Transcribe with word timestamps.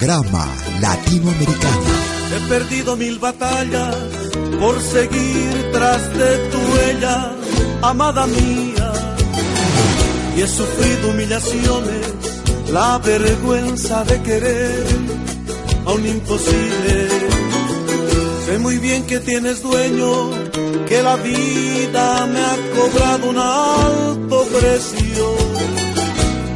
Pentagrama 0.00 0.48
Latinoamericano. 0.80 1.90
He 2.34 2.48
perdido 2.48 2.96
mil 2.96 3.18
batallas 3.18 3.94
por 4.58 4.80
seguir 4.80 5.70
tras 5.72 6.02
de 6.16 6.38
tu 6.50 6.58
huella, 6.58 7.32
amada 7.82 8.26
mía. 8.26 8.92
Y 10.36 10.40
he 10.40 10.46
sufrido 10.46 11.10
humillaciones, 11.10 12.06
la 12.72 12.98
vergüenza 12.98 14.02
de 14.04 14.22
querer 14.22 14.86
a 15.84 15.92
un 15.92 16.06
imposible. 16.06 17.08
Sé 18.46 18.58
muy 18.58 18.78
bien 18.78 19.04
que 19.04 19.20
tienes 19.20 19.62
dueño, 19.62 20.30
que 20.88 21.02
la 21.02 21.16
vida 21.16 22.26
me 22.26 22.40
ha 22.40 22.56
cobrado 22.74 23.30
un 23.30 23.38
alto 23.38 24.44
precio 24.58 24.99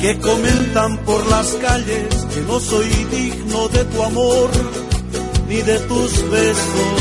que 0.04 0.18
comentan 0.18 0.98
por 0.98 1.26
las 1.28 1.46
calles 1.66 2.14
que 2.34 2.40
no 2.42 2.60
soy 2.60 2.90
digno 3.10 3.68
de 3.68 3.84
tu 3.84 4.02
amor 4.02 4.50
ni 5.48 5.62
de 5.62 5.78
tus 5.78 6.30
besos. 6.30 6.92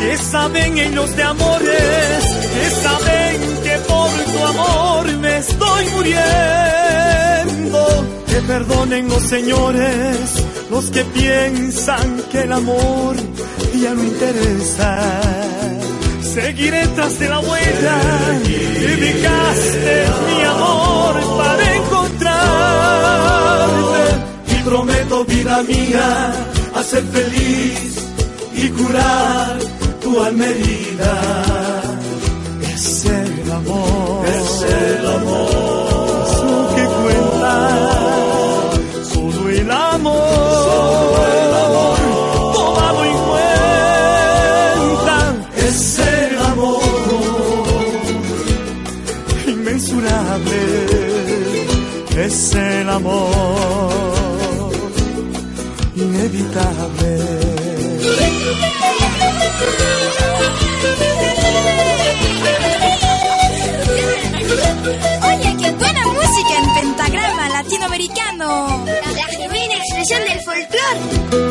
Que 0.00 0.16
saben 0.16 0.78
ellos 0.78 1.16
de 1.16 1.22
amores, 1.24 2.24
que 2.54 2.70
saben 2.86 3.34
que 3.64 3.76
por 3.88 4.10
tu 4.32 4.38
amor 4.54 5.12
me 5.18 5.38
estoy 5.38 5.86
muriendo. 5.96 7.80
Que 8.28 8.40
perdonen 8.52 9.08
los 9.08 9.22
señores, 9.24 10.44
los 10.70 10.84
que 10.92 11.02
piensan 11.06 12.22
que 12.30 12.42
el 12.42 12.52
amor 12.52 13.16
ya 13.82 13.94
no 13.94 14.04
interesa. 14.04 15.20
Seguiré 16.22 16.86
tras 16.88 17.18
de 17.18 17.28
la 17.28 17.40
huella 17.40 17.98
dedicaste 18.86 20.04
mi 20.26 20.42
amor 20.44 21.14
para 21.38 21.75
Prometo, 25.16 25.24
vida 25.24 25.62
mía, 25.62 26.34
hacer 26.74 27.02
feliz 27.04 27.96
y 28.54 28.68
curar 28.70 29.58
tu 30.02 30.20
alma 30.20 30.46
herida. 30.46 31.42
Es 32.74 33.04
el 33.06 33.50
amor, 33.52 34.26
Es 34.26 34.62
el 34.62 35.06
amor. 35.06 35.48
es 36.26 36.42
lo 36.42 36.74
que 36.74 36.84
cuenta. 37.02 37.54
Solo 39.12 39.48
el 39.48 39.70
amor, 39.70 41.26
el 41.38 41.54
amor. 41.64 41.98
tómalo 42.54 43.04
en 43.04 43.18
cuenta. 43.28 43.56
Es 45.56 45.98
el 45.98 46.38
amor. 46.38 46.82
inmensurable 49.46 50.60
es 52.16 52.54
el 52.54 52.88
amor 52.88 53.65
inevitable. 56.26 57.18
Oye, 65.22 65.56
qué 65.58 65.70
buena 65.72 66.06
música 66.06 66.58
en 66.58 66.74
pentagrama 66.74 67.48
latinoamericano. 67.48 68.84
La 68.86 69.24
genuina 69.24 69.74
expresión 69.74 70.22
del 70.24 70.40
folclore. 70.40 71.45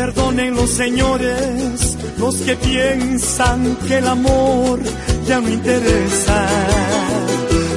Perdonen 0.00 0.56
los 0.56 0.70
señores, 0.70 1.98
los 2.16 2.34
que 2.36 2.56
piensan 2.56 3.76
que 3.86 3.98
el 3.98 4.06
amor 4.08 4.80
ya 5.28 5.42
no 5.42 5.50
interesa. 5.50 6.46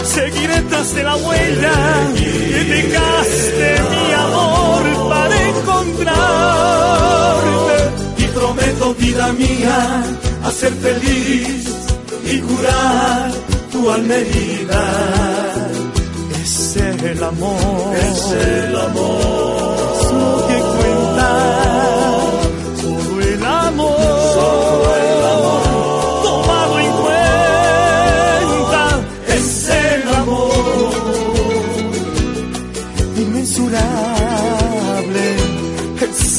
Seguiré 0.05 0.61
tras 0.69 0.95
de 0.95 1.03
la 1.03 1.17
huella 1.17 1.73
y 2.15 2.63
dejaste 2.75 3.75
mi 3.91 4.13
amor 4.13 4.83
para 5.09 5.49
encontrarte. 5.49 6.13
Y 8.19 8.23
prometo, 8.27 8.95
vida 8.95 9.33
mía, 9.33 10.03
a 10.45 10.51
ser 10.51 10.71
feliz 10.75 11.67
y 12.31 12.39
curar 12.39 13.33
tu 13.69 13.91
alma 13.91 14.15
herida. 14.15 14.83
Es 16.41 16.77
el 16.77 17.21
amor, 17.21 17.97
es 17.97 18.31
el 18.31 18.75
amor 18.77 19.62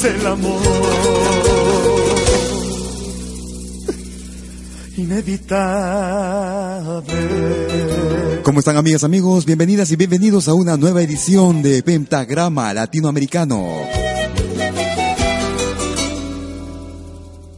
el 0.04 0.26
amor. 0.26 0.60
inevitable. 4.96 5.62
¿Cómo 8.42 8.60
están 8.60 8.76
amigas, 8.76 9.02
amigos? 9.02 9.44
Bienvenidas 9.44 9.90
y 9.90 9.96
bienvenidos 9.96 10.46
a 10.48 10.54
una 10.54 10.76
nueva 10.76 11.02
edición 11.02 11.62
de 11.62 11.82
Pentagrama 11.82 12.72
Latinoamericano. 12.74 13.66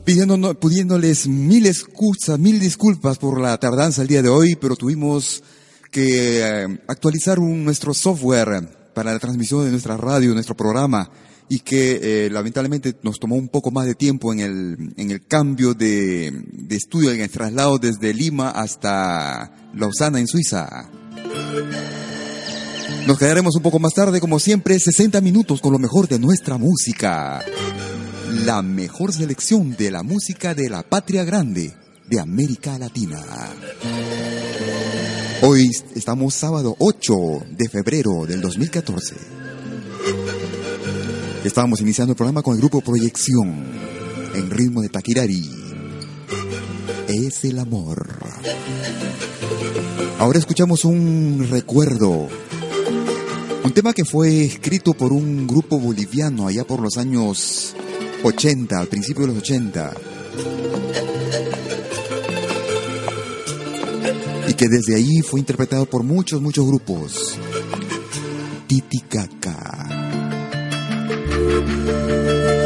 Pidiendo, 0.04 0.54
pudiéndoles 0.54 1.26
mil 1.26 1.66
excusas, 1.66 2.38
mil 2.38 2.60
disculpas 2.60 3.19
por 3.19 3.40
la 3.40 3.58
tardanza 3.58 4.02
el 4.02 4.08
día 4.08 4.22
de 4.22 4.28
hoy, 4.28 4.56
pero 4.56 4.76
tuvimos 4.76 5.43
que 5.90 6.40
eh, 6.40 6.78
actualizar 6.87 7.38
nuestro 7.40 7.93
software 7.93 8.69
para 8.94 9.12
la 9.12 9.19
transmisión 9.19 9.64
de 9.64 9.72
nuestra 9.72 9.96
radio, 9.96 10.32
nuestro 10.32 10.56
programa 10.56 11.10
y 11.48 11.60
que 11.60 12.26
eh, 12.26 12.31
lamentablemente 12.31 12.96
nos 13.02 13.19
tomó 13.19 13.37
un 13.37 13.48
poco 13.48 13.70
más 13.70 13.87
de 13.87 13.94
tiempo 13.94 14.32
en 14.32 14.40
el, 14.40 14.94
en 14.96 15.10
el 15.10 15.26
cambio 15.26 15.75
de, 15.75 16.32
de 16.52 16.76
estudio, 16.76 17.12
en 17.12 17.20
el 17.20 17.31
traslado 17.31 17.78
desde 17.78 18.12
Lima 18.12 18.50
hasta 18.50 19.70
Lausana, 19.75 20.19
en 20.19 20.26
Suiza. 20.26 20.90
Nos 23.06 23.19
quedaremos 23.19 23.54
un 23.54 23.62
poco 23.62 23.78
más 23.78 23.94
tarde, 23.94 24.20
como 24.20 24.40
siempre, 24.40 24.78
60 24.78 25.20
minutos 25.20 25.60
con 25.60 25.72
lo 25.72 25.78
mejor 25.78 26.08
de 26.08 26.19
nuestra 26.19 26.58
música. 26.58 27.44
La 28.44 28.62
mejor 28.62 29.12
selección 29.12 29.76
de 29.76 29.93
la 29.93 30.02
música 30.02 30.54
de 30.54 30.69
la 30.69 30.82
patria 30.82 31.22
grande 31.22 31.72
de 32.08 32.20
América 32.20 32.76
Latina. 32.78 33.22
Hoy 35.43 35.70
estamos 35.94 36.34
sábado 36.34 36.75
8 36.81 37.14
de 37.50 37.69
febrero 37.69 38.26
del 38.26 38.40
2014. 38.40 39.14
Estábamos 41.46 41.81
iniciando 41.81 42.10
el 42.10 42.16
programa 42.16 42.43
con 42.43 42.54
el 42.54 42.60
grupo 42.60 42.81
Proyección 42.81 43.64
en 44.34 44.50
ritmo 44.50 44.82
de 44.82 44.88
Taquirari. 44.88 45.48
Es 47.06 47.44
el 47.44 47.60
amor. 47.60 48.19
Ahora 50.19 50.40
escuchamos 50.40 50.84
un 50.84 51.46
recuerdo. 51.48 52.28
Un 53.62 53.70
tema 53.70 53.93
que 53.93 54.04
fue 54.04 54.44
escrito 54.44 54.93
por 54.93 55.12
un 55.12 55.46
grupo 55.46 55.78
boliviano 55.78 56.48
allá 56.48 56.64
por 56.64 56.81
los 56.81 56.96
años 56.96 57.76
80, 58.25 58.81
al 58.81 58.88
principio 58.88 59.22
de 59.22 59.28
los 59.28 59.38
80. 59.38 59.94
Y 64.48 64.54
que 64.54 64.69
desde 64.69 64.96
ahí 64.96 65.20
fue 65.22 65.38
interpretado 65.38 65.87
por 65.87 66.02
muchos, 66.02 66.43
muchos 66.43 66.66
grupos. 66.66 67.38
Titicaca. 68.66 69.95
En 71.08 72.66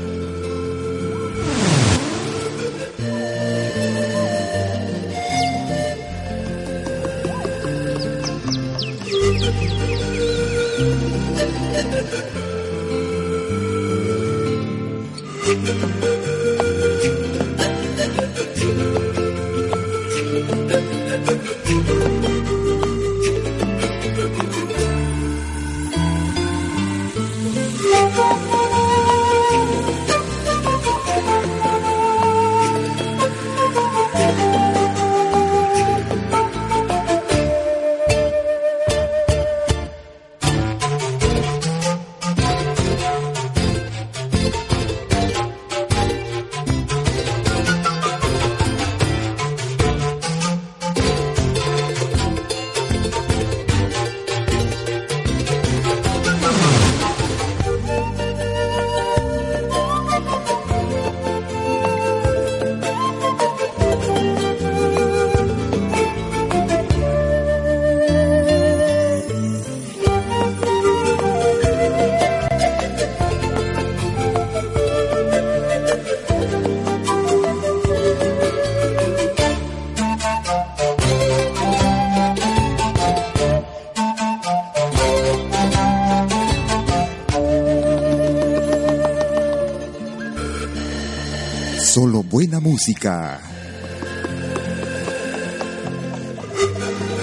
Música. 92.91 93.39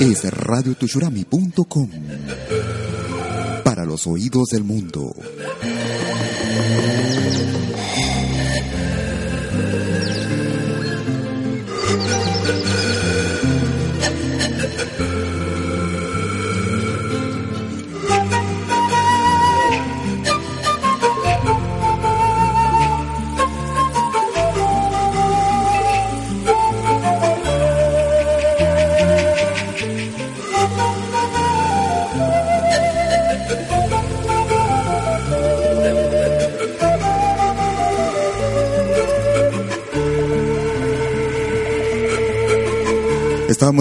Es 0.00 0.25
radiotushurami.com 0.30 1.90
para 3.64 3.84
los 3.84 4.06
oídos 4.06 4.48
del 4.50 4.64
mundo. 4.64 5.12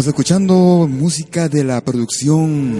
Escuchando 0.07 0.87
música 0.89 1.49
de 1.49 1.65
la 1.65 1.81
producción 1.81 2.73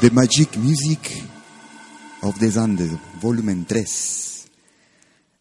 The 0.00 0.10
Magic 0.10 0.56
Music 0.56 0.98
of 2.22 2.36
the 2.40 2.50
Andes, 2.58 2.90
volumen 3.22 3.66
3. 3.66 4.46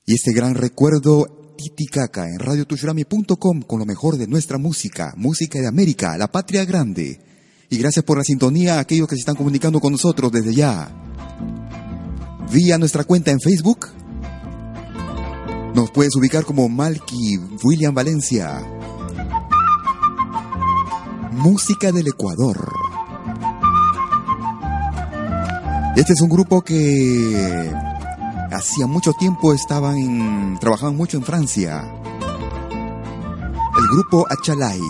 Y 0.05 0.13
este 0.13 0.33
gran 0.33 0.53
recuerdo 0.53 1.55
Titicaca 1.57 2.25
en 2.25 2.37
radiotushurami.com 2.37 3.63
con 3.63 3.79
lo 3.79 3.85
mejor 3.85 4.17
de 4.17 4.27
nuestra 4.27 4.59
música, 4.59 5.15
música 5.17 5.59
de 5.59 5.67
América, 5.67 6.15
la 6.15 6.31
patria 6.31 6.65
grande. 6.65 7.19
Y 7.71 7.77
gracias 7.79 8.05
por 8.05 8.19
la 8.19 8.23
sintonía 8.23 8.75
a 8.75 8.81
aquellos 8.81 9.07
que 9.07 9.15
se 9.15 9.21
están 9.21 9.35
comunicando 9.35 9.79
con 9.79 9.93
nosotros 9.93 10.31
desde 10.31 10.53
ya. 10.53 10.91
Vía 12.51 12.77
nuestra 12.77 13.03
cuenta 13.03 13.31
en 13.31 13.39
Facebook, 13.39 13.87
nos 15.73 15.91
puedes 15.91 16.15
ubicar 16.15 16.45
como 16.45 16.67
Malky 16.69 17.37
William 17.63 17.93
Valencia. 17.93 18.61
Música 21.31 21.91
del 21.91 22.07
Ecuador. 22.07 22.71
Este 25.95 26.13
es 26.13 26.21
un 26.21 26.29
grupo 26.29 26.61
que 26.61 27.71
hacía 28.51 28.87
mucho 28.87 29.13
tiempo 29.13 29.53
estaban 29.53 29.97
en, 29.97 30.57
trabajaban 30.59 30.95
mucho 30.95 31.17
en 31.17 31.23
Francia. 31.23 31.83
El 33.77 33.87
grupo 33.91 34.25
Achalay. 34.29 34.81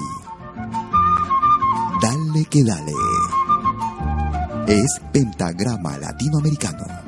Dale 2.01 2.45
que 2.45 2.63
dale. 2.63 2.93
Es 4.67 5.01
pentagrama 5.11 5.97
latinoamericano. 5.97 5.99
latinoamericano, 5.99 6.98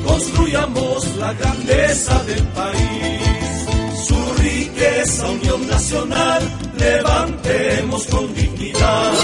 Construyamos 0.06 1.16
la 1.16 1.32
grandeza 1.34 2.22
del 2.24 2.42
país. 2.48 4.06
Su 4.08 4.42
riqueza, 4.42 5.30
unión 5.30 5.66
nacional, 5.66 6.42
levantemos 6.78 8.06
con 8.06 8.34
dignidad. 8.34 9.23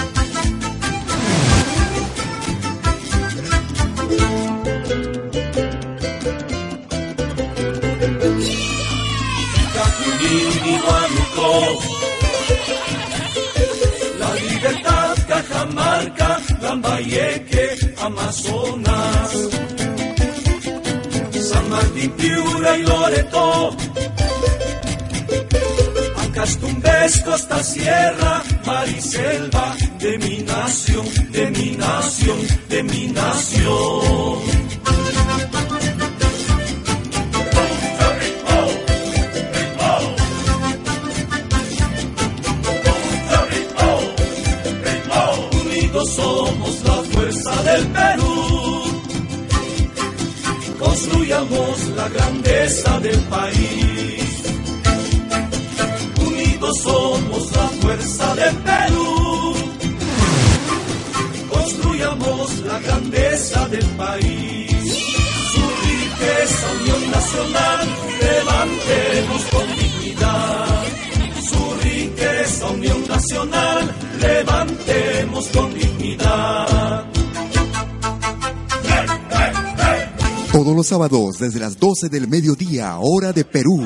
Desde 81.09 81.59
las 81.59 81.79
12 81.79 82.09
del 82.09 82.27
mediodía, 82.27 82.95
hora 82.99 83.33
de 83.33 83.43
Perú. 83.43 83.83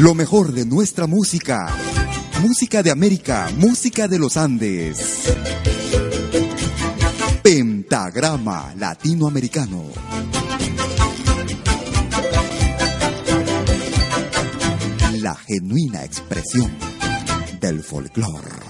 Lo 0.00 0.12
mejor 0.12 0.52
de 0.52 0.66
nuestra 0.66 1.06
música. 1.06 1.68
Música 2.42 2.82
de 2.82 2.90
América, 2.90 3.48
música 3.56 4.08
de 4.08 4.18
los 4.18 4.36
Andes. 4.36 5.32
Pentagrama 7.44 8.74
Latinoamericano. 8.76 9.84
La 15.20 15.36
genuina 15.36 16.04
expresión 16.04 16.72
del 17.60 17.84
folclore. 17.84 18.69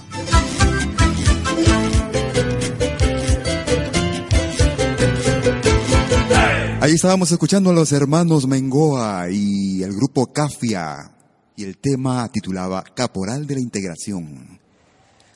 Ahí 6.81 6.93
estábamos 6.93 7.31
escuchando 7.31 7.69
a 7.69 7.73
los 7.73 7.91
hermanos 7.91 8.47
Mengoa 8.47 9.29
y 9.29 9.83
el 9.83 9.93
grupo 9.93 10.33
Cafia 10.33 11.11
y 11.55 11.63
el 11.63 11.77
tema 11.77 12.27
titulaba 12.31 12.83
Caporal 12.83 13.45
de 13.45 13.53
la 13.53 13.61
Integración. 13.61 14.59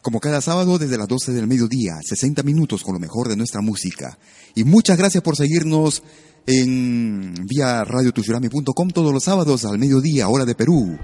Como 0.01 0.19
cada 0.19 0.41
sábado 0.41 0.79
desde 0.79 0.97
las 0.97 1.07
12 1.07 1.33
del 1.33 1.45
mediodía, 1.45 1.99
60 2.03 2.41
minutos 2.41 2.81
con 2.81 2.95
lo 2.95 2.99
mejor 2.99 3.29
de 3.29 3.35
nuestra 3.35 3.61
música. 3.61 4.17
Y 4.55 4.63
muchas 4.63 4.97
gracias 4.97 5.21
por 5.21 5.35
seguirnos 5.35 6.01
en 6.47 7.35
vía 7.47 7.83
radiotushurami.com 7.83 8.89
todos 8.89 9.13
los 9.13 9.25
sábados 9.25 9.65
al 9.65 9.77
mediodía, 9.77 10.27
hora 10.27 10.45
de 10.45 10.55
Perú. 10.55 10.97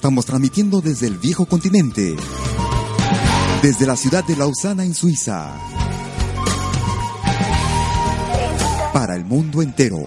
Estamos 0.04 0.26
transmitiendo 0.26 0.82
desde 0.82 1.06
el 1.06 1.16
viejo 1.16 1.46
continente, 1.46 2.14
desde 3.62 3.86
la 3.86 3.96
ciudad 3.96 4.22
de 4.22 4.36
Lausana 4.36 4.84
en 4.84 4.92
Suiza, 4.92 5.50
para 8.92 9.16
el 9.16 9.24
mundo 9.24 9.62
entero. 9.62 10.06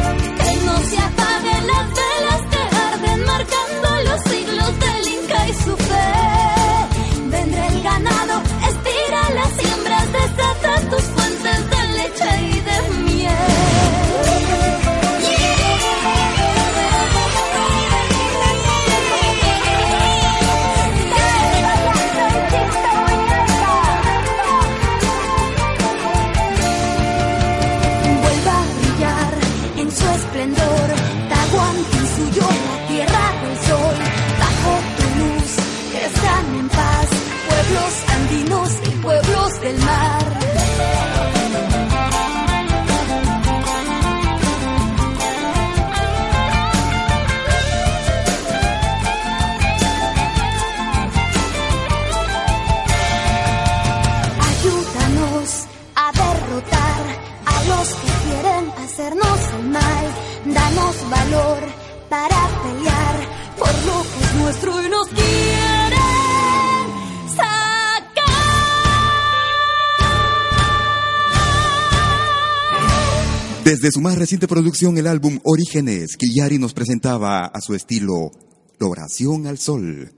Desde 73.71 73.89
su 73.89 74.01
más 74.01 74.17
reciente 74.17 74.49
producción, 74.49 74.97
el 74.97 75.07
álbum 75.07 75.39
Orígenes, 75.45 76.17
Killari 76.17 76.57
nos 76.57 76.73
presentaba 76.73 77.45
a 77.45 77.61
su 77.61 77.73
estilo 77.73 78.29
La 78.77 78.87
oración 78.87 79.47
al 79.47 79.59
sol, 79.59 80.11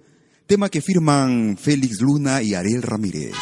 tema 0.48 0.70
que 0.70 0.82
firman 0.82 1.56
Félix 1.56 2.02
Luna 2.02 2.42
y 2.42 2.56
Ariel 2.56 2.82
Ramírez. 2.82 3.36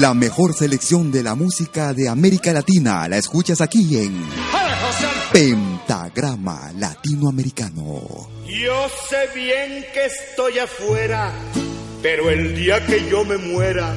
La 0.00 0.14
mejor 0.14 0.52
selección 0.52 1.12
de 1.12 1.22
la 1.22 1.36
música 1.36 1.94
de 1.94 2.08
América 2.08 2.52
Latina 2.52 3.06
la 3.06 3.18
escuchas 3.18 3.60
aquí 3.60 3.98
en 3.98 4.20
Pentagrama 5.32 6.72
Latinoamericano. 6.76 8.28
Yo 8.48 8.88
sé 9.08 9.28
bien 9.32 9.84
que 9.94 10.06
estoy 10.06 10.58
afuera, 10.58 11.32
pero 12.02 12.30
el 12.30 12.56
día 12.56 12.84
que 12.84 13.08
yo 13.08 13.24
me 13.24 13.36
muera, 13.36 13.94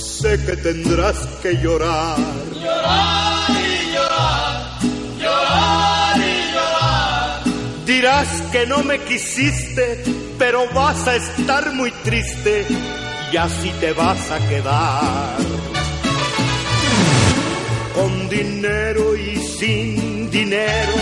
sé 0.00 0.38
que 0.44 0.56
tendrás 0.56 1.18
que 1.42 1.54
llorar. 1.56 2.18
Llorar 2.54 3.50
y 3.50 3.92
llorar, 3.94 4.78
llorar 5.18 6.18
y 6.18 6.52
llorar. 6.52 7.40
Dirás 7.86 8.28
que 8.52 8.66
no 8.66 8.82
me 8.82 8.98
quisiste, 9.00 10.02
pero 10.38 10.68
vas 10.72 11.06
a 11.06 11.16
estar 11.16 11.72
muy 11.72 11.90
triste 11.90 12.66
y 13.32 13.36
así 13.36 13.70
te 13.80 13.92
vas 13.92 14.30
a 14.30 14.38
quedar. 14.48 15.36
Con 17.94 18.28
dinero 18.28 19.16
y 19.16 19.36
sin 19.36 20.30
dinero, 20.30 20.94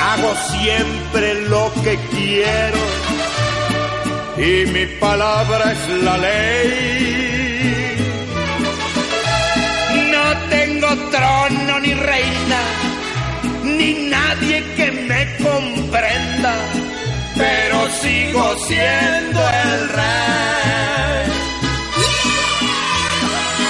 hago 0.00 0.34
siempre 0.50 1.48
lo 1.48 1.72
que 1.82 1.98
quiero 2.12 2.78
y 4.36 4.66
mi 4.66 4.86
palabra 5.00 5.72
es 5.72 6.02
la 6.04 6.16
ley. 6.18 7.27
Tengo 10.88 11.10
trono 11.10 11.80
ni 11.80 11.94
reina, 11.94 12.60
ni 13.64 14.08
nadie 14.08 14.64
que 14.76 14.90
me 14.92 15.36
comprenda, 15.36 16.54
pero 17.36 17.90
sigo 18.00 18.56
siendo 18.66 19.40
el 19.40 19.88
rey. 19.88 21.26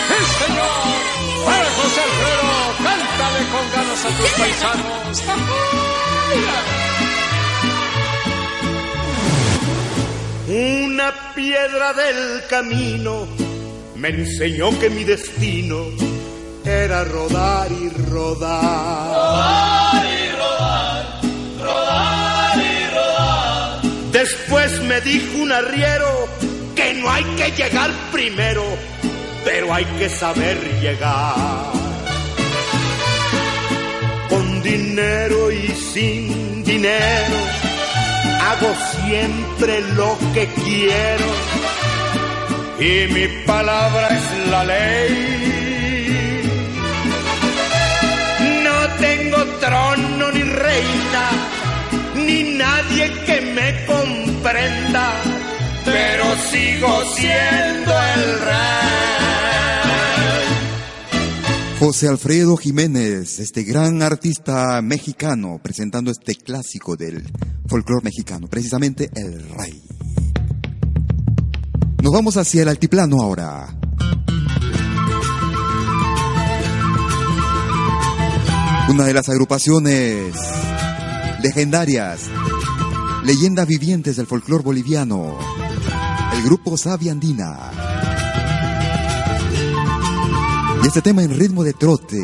¡Sí, 0.08 0.18
señor! 0.44 1.44
¡Para 1.44 1.68
José 1.76 2.00
Alfredo! 2.08 2.56
¡Cántale 2.84 3.42
con 3.52 3.64
ganas 3.74 4.04
a 4.04 4.10
tus 4.16 4.30
paisanos! 4.38 5.22
Una 10.50 11.08
piedra 11.34 11.92
del 11.92 12.42
camino 12.48 13.26
me 13.96 14.08
enseñó 14.08 14.78
que 14.78 14.88
mi 14.88 15.04
destino 15.04 15.84
era 16.68 17.02
rodar 17.04 17.72
y 17.72 17.88
rodar. 18.10 19.08
Rodar 19.08 20.06
y 20.06 20.30
rodar, 20.32 21.20
rodar 21.58 22.58
y 22.58 22.94
rodar. 22.94 23.82
Después 24.12 24.80
me 24.82 25.00
dijo 25.00 25.38
un 25.38 25.52
arriero 25.52 26.28
que 26.74 26.94
no 26.94 27.10
hay 27.10 27.24
que 27.24 27.50
llegar 27.52 27.90
primero, 28.12 28.62
pero 29.44 29.72
hay 29.72 29.84
que 29.98 30.08
saber 30.10 30.58
llegar. 30.80 31.72
Con 34.28 34.62
dinero 34.62 35.50
y 35.50 35.68
sin 35.68 36.62
dinero, 36.64 37.38
hago 38.42 38.74
siempre 39.06 39.80
lo 39.94 40.18
que 40.34 40.46
quiero. 40.64 41.28
Y 42.78 43.12
mi 43.12 43.26
palabra 43.46 44.08
es 44.08 44.50
la 44.50 44.64
ley. 44.64 45.57
Ni 49.70 50.42
reina, 50.42 51.30
ni 52.14 52.56
nadie 52.56 53.10
que 53.26 53.40
me 53.54 53.84
comprenda, 53.86 55.12
pero 55.84 56.24
sigo 56.50 57.04
siendo 57.14 57.92
el 57.92 58.40
rey. 58.40 58.88
José 61.78 62.08
Alfredo 62.08 62.56
Jiménez, 62.56 63.38
este 63.40 63.62
gran 63.62 64.02
artista 64.02 64.80
mexicano, 64.82 65.60
presentando 65.62 66.10
este 66.10 66.34
clásico 66.34 66.96
del 66.96 67.30
folclore 67.66 68.04
mexicano, 68.04 68.48
precisamente 68.48 69.10
El 69.14 69.48
Rey. 69.50 69.82
Nos 72.02 72.12
vamos 72.12 72.36
hacia 72.36 72.62
el 72.62 72.68
altiplano 72.68 73.22
ahora. 73.22 73.78
Una 78.88 79.04
de 79.04 79.12
las 79.12 79.28
agrupaciones 79.28 80.34
legendarias, 81.42 82.22
leyendas 83.22 83.66
vivientes 83.66 84.16
del 84.16 84.26
folclore 84.26 84.64
boliviano, 84.64 85.38
el 86.34 86.42
grupo 86.42 86.76
Sabia 86.78 87.12
Andina. 87.12 87.70
Y 90.82 90.86
este 90.86 91.02
tema 91.02 91.22
en 91.22 91.38
ritmo 91.38 91.64
de 91.64 91.74
trote, 91.74 92.18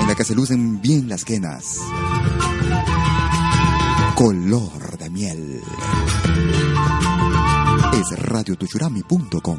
en 0.00 0.06
la 0.06 0.14
que 0.14 0.24
se 0.24 0.36
lucen 0.36 0.80
bien 0.80 1.08
las 1.08 1.24
quenas. 1.24 1.78
Color 4.14 4.96
de 4.96 5.10
miel. 5.10 5.60
Es 7.94 8.18
radiotuchurami.com. 8.18 9.58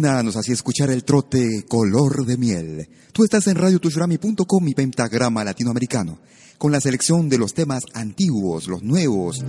Nos 0.00 0.34
hacía 0.36 0.54
escuchar 0.54 0.88
el 0.88 1.04
trote 1.04 1.66
color 1.68 2.24
de 2.24 2.38
miel. 2.38 2.88
Tú 3.12 3.22
estás 3.22 3.46
en 3.48 3.56
radiotushurami.com 3.56 4.68
y 4.68 4.72
pentagrama 4.72 5.44
latinoamericano, 5.44 6.20
con 6.56 6.72
la 6.72 6.80
selección 6.80 7.28
de 7.28 7.36
los 7.36 7.52
temas 7.52 7.82
antiguos, 7.92 8.66
los 8.66 8.82
nuevos, 8.82 9.44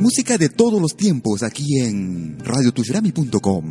música 0.00 0.36
de 0.36 0.48
todos 0.48 0.82
los 0.82 0.96
tiempos 0.96 1.44
aquí 1.44 1.78
en 1.78 2.40
radiotushurami.com. 2.40 3.64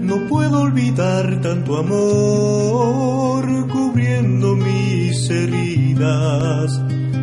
No 0.00 0.28
puedo 0.28 0.60
olvidar 0.60 1.40
tanto 1.40 1.76
amor 1.76 3.68
cubriendo 3.72 4.54
mis 4.54 5.28
heridas 5.28 6.70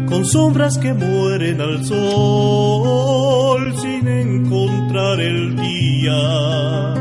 con 0.07 0.25
sombras 0.25 0.77
que 0.77 0.93
mueren 0.93 1.61
al 1.61 1.83
sol 1.83 3.73
sin 3.77 4.07
encontrar 4.07 5.19
el 5.19 5.55
día. 5.55 6.93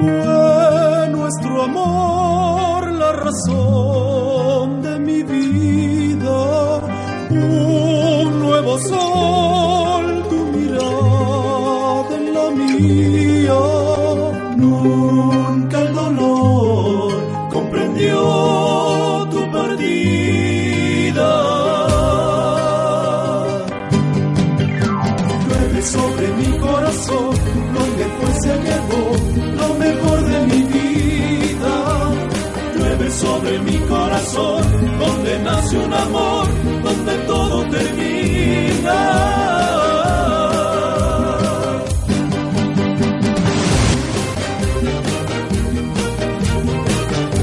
Fue 0.00 1.08
nuestro 1.10 1.62
amor 1.64 2.92
la 2.92 3.12
razón 3.12 4.82
de 4.82 4.98
mi 4.98 5.22
vida, 5.22 6.80
un 7.30 8.40
nuevo 8.40 8.78
sol, 8.78 9.17
donde 34.98 35.38
nace 35.40 35.78
un 35.78 35.92
amor, 35.92 36.46
donde 36.82 37.18
todo 37.26 37.68
termina. 37.70 39.38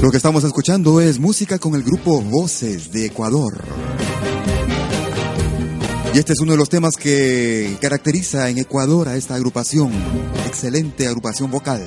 Lo 0.02 0.10
que 0.12 0.18
estamos 0.18 0.44
escuchando 0.44 1.00
es 1.00 1.18
música 1.18 1.58
con 1.58 1.74
el 1.74 1.82
grupo 1.82 2.20
Voces 2.22 2.92
de 2.92 3.06
Ecuador. 3.06 3.54
Y 6.14 6.18
este 6.18 6.32
es 6.32 6.38
uno 6.40 6.52
de 6.52 6.58
los 6.58 6.68
temas 6.68 6.94
que 6.96 7.76
caracteriza 7.80 8.48
en 8.48 8.58
Ecuador 8.58 9.08
a 9.08 9.16
esta 9.16 9.34
agrupación. 9.34 9.90
Excelente 10.46 11.06
agrupación 11.08 11.50
vocal. 11.50 11.82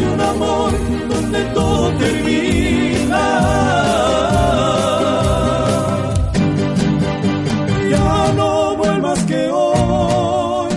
Un 0.00 0.20
amor, 0.20 0.72
donde 1.08 1.40
todo 1.54 1.90
termina. 1.98 3.24
Ya 7.90 8.32
no 8.34 8.76
vuelvas 8.76 9.22
que 9.24 9.48
hoy 9.50 10.72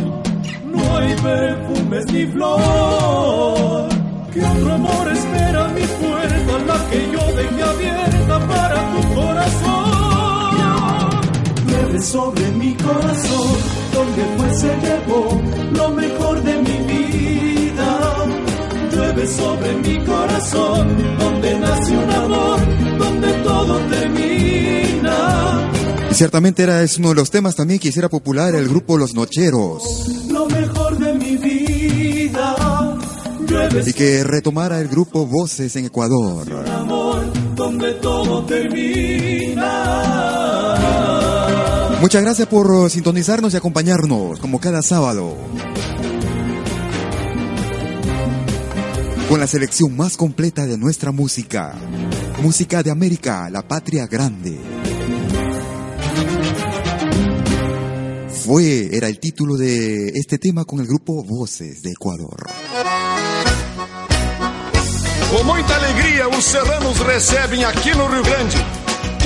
no 0.65 0.97
hay 0.97 1.15
perfumes 1.15 2.06
ni 2.12 2.25
flor, 2.25 3.89
que 4.34 4.41
otro 4.43 4.73
amor 4.73 5.08
espera 5.13 5.67
mi 5.69 5.82
puerta, 5.82 6.60
la 6.67 6.89
que 6.89 7.12
yo 7.13 7.23
dejé 7.38 7.63
abierta 7.63 8.39
para 8.47 8.91
tu 8.91 9.15
corazón. 9.15 9.86
Llueve 11.67 12.01
sobre 12.01 12.51
mi 12.51 12.73
corazón, 12.75 13.47
donde 13.93 14.23
fue 14.38 14.54
se 14.56 14.75
llevó 14.82 15.41
lo 15.71 15.89
mejor 15.91 16.43
de 16.43 16.62
mi. 16.62 16.74
Llueve 19.15 19.28
sobre 19.28 19.73
mi 19.75 20.06
corazón, 20.06 20.97
donde 21.17 21.60
nace 21.60 21.97
un 21.97 22.10
amor, 22.10 22.60
donde 22.97 23.34
todo 23.43 23.80
termina. 23.89 25.71
Y 26.12 26.13
ciertamente 26.13 26.63
era 26.63 26.84
es 26.84 26.97
uno 26.97 27.10
de 27.10 27.15
los 27.15 27.32
temas 27.32 27.56
también 27.56 27.80
que 27.80 27.88
hiciera 27.89 28.10
popular 28.10 28.56
el 28.56 28.67
grupo 28.67 28.97
Los 28.97 29.13
Nocheros. 29.13 30.28
Lo 30.30 30.45
mejor 30.47 30.97
de 30.97 31.13
mi 31.13 31.38
vida. 31.38 32.97
Llueve 33.47 33.84
y 33.86 33.93
que 33.93 34.23
retomara 34.23 34.82
el 34.82 34.88
grupo 34.89 35.25
Voces 35.25 35.75
en 35.75 35.86
Ecuador. 35.86 36.47
Un 36.51 36.67
amor 36.67 37.21
donde 37.56 37.93
todo 37.93 38.43
termina. 38.45 39.95
Muchas 42.01 42.21
gracias 42.21 42.47
por 42.47 42.89
sintonizarnos 42.91 43.54
y 43.54 43.58
acompañarnos 43.58 44.39
como 44.39 44.60
cada 44.60 44.82
sábado. 44.82 45.36
Con 49.36 49.41
la 49.41 49.48
selección 49.48 49.98
más 49.98 50.15
completa 50.15 50.65
de 50.65 50.78
nuestra 50.78 51.12
música. 51.12 51.76
Música 52.41 52.82
de 52.82 52.89
América, 52.89 53.50
la 53.50 53.67
patria 53.67 54.08
grande. 54.08 54.58
Fue, 58.45 58.95
era 58.95 59.10
el 59.10 59.19
título 59.19 59.58
de 59.58 60.08
este 60.15 60.38
tema 60.38 60.63
con 60.63 60.80
el 60.80 60.88
grupo 60.88 61.21
Voces 61.21 61.82
de 61.82 61.91
Ecuador. 61.91 62.45
Com 65.30 65.43
muita 65.43 65.76
alegria, 65.76 66.30
os 66.30 66.45
serranos 66.45 66.98
recebem 67.00 67.65
aqui 67.65 67.93
no 67.93 68.08
Rio 68.08 68.24
Grande 68.24 68.56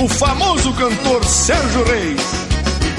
o 0.02 0.08
famoso 0.08 0.74
cantor 0.74 1.24
Sérgio 1.24 1.84
Reis. 1.84 2.39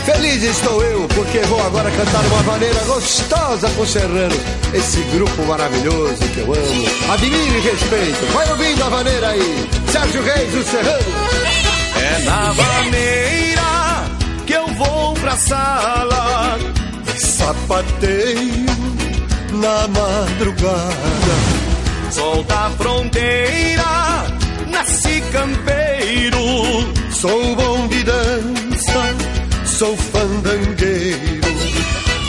Feliz 0.05 0.43
estou 0.43 0.83
eu, 0.83 1.07
porque 1.09 1.39
vou 1.41 1.61
agora 1.63 1.91
cantar 1.91 2.25
uma 2.25 2.43
maneira 2.43 2.79
gostosa 2.85 3.69
com 3.69 3.81
o 3.83 3.87
Serrano. 3.87 4.35
Esse 4.73 4.99
grupo 5.13 5.43
maravilhoso 5.43 6.17
que 6.33 6.39
eu 6.39 6.53
amo. 6.53 7.13
Admiro 7.13 7.57
e 7.57 7.61
respeito. 7.61 8.33
Vai 8.33 8.49
ouvindo 8.49 8.83
a 8.83 8.89
maneira 8.89 9.29
aí. 9.29 9.69
Sérgio 9.91 10.23
Reis, 10.23 10.55
o 10.55 10.63
Serrano. 10.63 11.05
É 11.95 12.19
na 12.23 12.53
maneira 12.53 13.61
que 14.47 14.53
eu 14.53 14.67
vou 14.67 15.13
pra 15.15 15.37
sala. 15.37 16.57
Sapateio 17.17 18.65
na 19.51 19.87
madrugada. 19.87 21.61
Sol 22.09 22.43
da 22.43 22.69
fronteira, 22.77 24.25
nasci 24.67 25.21
campeiro. 25.31 26.39
Sou 27.11 27.55
bom 27.55 27.87
de 27.87 28.03
dança, 28.03 29.15
sou 29.81 29.97
fandangueiro. 29.97 31.41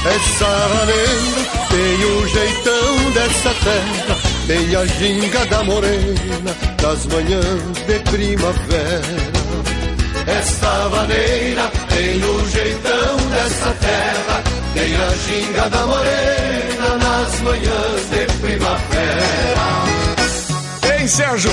Essa 0.06 0.48
maneira 0.74 1.42
tem 1.68 2.04
o 2.06 2.26
jeitão 2.26 3.10
dessa 3.12 3.54
terra, 3.62 4.16
tem 4.46 4.74
a 4.74 4.86
ginga 4.86 5.44
da 5.44 5.62
morena 5.62 6.56
das 6.80 7.04
manhãs 7.04 7.78
de 7.86 7.98
primavera. 8.10 9.42
Essa 10.26 10.88
maneira 10.88 11.70
tem 11.90 12.24
o 12.24 12.48
jeitão 12.48 13.16
dessa 13.28 13.70
terra, 13.80 14.42
tem 14.72 14.96
a 14.96 15.10
ginga 15.26 15.68
da 15.68 15.86
morena 15.86 16.96
nas 17.02 17.40
manhãs 17.42 18.10
de 18.12 18.26
primavera. 18.40 19.66
Hein, 20.98 21.06
Sérgio? 21.06 21.52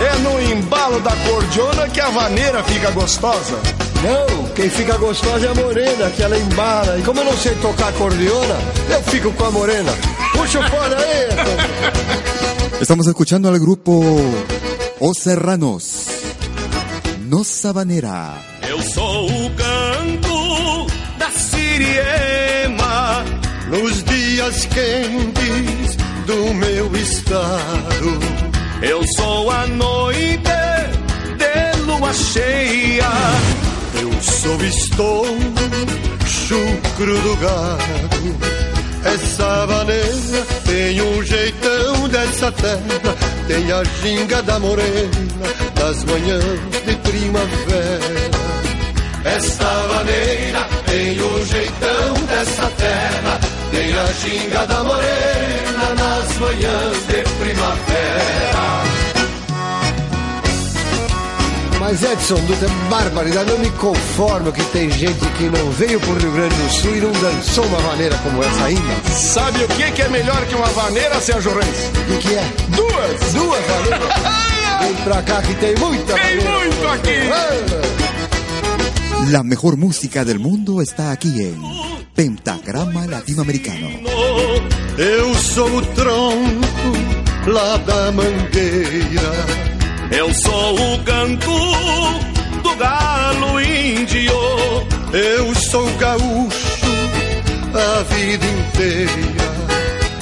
É 0.00 0.18
no 0.18 0.42
embalo 0.52 0.98
da 1.00 1.14
cordiona 1.14 1.88
que 1.88 2.00
a 2.00 2.10
vaneira 2.10 2.64
fica 2.64 2.90
gostosa. 2.90 3.91
Não, 4.02 4.48
quem 4.54 4.68
fica 4.68 4.96
gostosa 4.98 5.46
é 5.46 5.50
a 5.50 5.54
morena, 5.54 6.10
que 6.10 6.22
ela 6.22 6.36
embala. 6.36 6.98
E 6.98 7.02
como 7.02 7.20
eu 7.20 7.24
não 7.24 7.36
sei 7.36 7.54
tocar 7.56 7.88
acordeona, 7.88 8.56
eu 8.90 9.02
fico 9.04 9.32
com 9.32 9.44
a 9.44 9.50
morena. 9.50 9.92
Puxa 10.32 10.58
o 10.58 10.68
fora 10.68 10.96
aí! 10.98 11.28
Estamos 12.80 13.06
escuchando 13.06 13.46
al 13.46 13.58
grupo 13.60 14.02
Os 14.98 15.18
Serranos. 15.18 16.06
No 17.28 17.44
Sabanera. 17.44 18.34
Eu 18.68 18.82
sou 18.82 19.26
o 19.26 19.50
canto 19.50 20.86
da 21.18 21.30
Siriema. 21.30 23.24
Nos 23.68 24.02
dias 24.02 24.66
quentes 24.66 25.96
do 26.26 26.52
meu 26.54 26.94
estado. 26.96 28.18
Eu 28.82 29.02
sou 29.16 29.50
a 29.50 29.66
noite 29.68 30.42
de 31.38 31.80
lua 31.86 32.12
cheia. 32.12 33.08
Eu 34.02 34.10
sou 34.20 34.64
estouro, 34.64 35.30
chucro 36.26 37.20
do 37.20 37.36
gado. 37.36 38.36
Essa 39.04 39.64
maneira 39.68 40.44
tem 40.64 41.00
um 41.00 41.22
jeitão 41.22 42.08
dessa 42.08 42.50
terra, 42.50 43.16
tem 43.46 43.70
a 43.70 43.84
ginga 44.02 44.42
da 44.42 44.58
morena 44.58 45.46
das 45.76 46.02
manhãs 46.02 46.42
de 46.84 46.96
primavera. 46.96 48.30
Essa 49.24 49.72
maneira 49.94 50.66
tem 50.84 51.22
um 51.22 51.46
jeitão 51.46 52.14
dessa 52.26 52.68
terra, 52.70 53.40
tem 53.70 53.94
a 53.94 54.06
ginga 54.14 54.66
da 54.66 54.82
morena 54.82 55.94
nas 55.94 56.38
manhãs 56.38 57.06
de 57.06 57.22
primavera. 57.38 58.91
Mas 61.82 62.00
Edson 62.00 62.36
Dutra, 62.46 62.68
é 62.68 62.88
barbaridade, 62.88 63.50
eu 63.50 63.58
me 63.58 63.68
conformo 63.72 64.52
que 64.52 64.62
tem 64.66 64.88
gente 64.88 65.18
que 65.36 65.42
não 65.50 65.68
veio 65.72 65.98
pro 65.98 66.14
Rio 66.14 66.30
Grande 66.30 66.54
do 66.54 66.70
Sul 66.70 66.96
e 66.96 67.00
não 67.00 67.10
dançou 67.10 67.64
uma 67.66 67.80
maneira 67.80 68.16
como 68.18 68.40
essa 68.40 68.64
ainda. 68.66 69.10
Sabe 69.12 69.64
o 69.64 69.66
que, 69.66 69.90
que 69.90 70.02
é 70.02 70.08
melhor 70.08 70.46
que 70.46 70.54
uma 70.54 70.68
vaneira, 70.68 71.20
Sérgio 71.20 71.52
Reis? 71.52 71.90
O 71.90 72.04
que, 72.06 72.28
que 72.28 72.34
é? 72.36 72.44
Duas! 72.68 73.32
Duas 73.32 73.60
vaneiras? 73.66 74.14
Vem 74.80 74.94
pra 75.02 75.22
cá 75.22 75.42
que 75.42 75.54
tem 75.56 75.74
muita 75.74 76.14
Tem 76.14 76.36
maneira. 76.36 76.58
muito 76.60 76.86
aqui! 76.86 77.18
La 79.32 79.42
mejor 79.42 79.76
música 79.76 80.24
del 80.24 80.38
mundo 80.38 80.80
está 80.82 81.10
aquí 81.10 81.42
en 81.42 81.56
Pentagrama 82.14 83.06
Latinoamericano. 83.06 83.88
Eu 84.98 85.34
sou 85.34 85.78
o 85.78 85.82
tronco 85.82 86.92
lá 87.48 87.76
da 87.78 88.12
mangueira. 88.12 89.81
Eu 90.12 90.32
sou 90.34 90.74
o 90.74 90.98
canto 91.04 91.50
do 92.62 92.76
galo 92.76 93.60
índio. 93.60 94.32
Eu 95.12 95.54
sou 95.54 95.86
gaúcho 95.96 96.92
a 97.74 98.02
vida 98.14 98.44
inteira. 98.44 99.42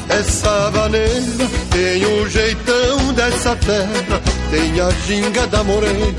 Essa 0.09 0.71
maneira 0.71 1.49
tem 1.71 2.05
o 2.05 2.29
jeitão 2.29 3.13
dessa 3.15 3.57
terra, 3.57 4.21
tem 4.51 4.81
a 4.81 4.91
ginga 5.07 5.47
da 5.49 5.65
morena 5.65 6.15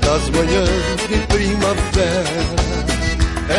das 0.00 0.30
manhãs 0.30 1.08
de 1.08 1.18
primavera. 1.26 2.70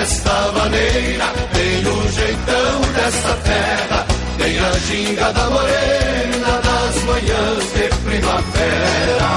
Esta 0.01 0.51
maneira 0.53 1.25
tem 1.53 1.87
o 1.87 2.11
jeitão 2.11 2.81
dessa 2.95 3.33
terra, 3.43 4.07
tem 4.37 4.59
a 4.59 4.71
ginga 4.87 5.33
da 5.33 5.49
morena 5.49 6.30
manhãs 7.11 7.73
de 7.73 7.89
primavera. 8.05 9.29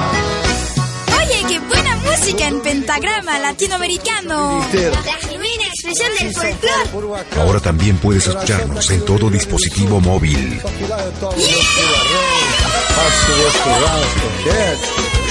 Oye, 1.19 1.45
qué 1.49 1.59
buena 1.59 1.97
música 1.97 2.49
en 2.49 2.61
pentagrama 2.61 3.39
latinoamericano. 3.41 4.65
La 5.09 5.29
genuina 5.29 5.65
expresión 5.73 6.11
del 6.19 6.35
folclore. 6.35 7.25
Ahora 7.37 7.61
también 7.61 7.97
puedes 7.99 8.27
escucharnos 8.27 8.91
en 8.91 9.05
todo 9.05 9.29
dispositivo 9.29 10.01
móvil. 10.01 10.61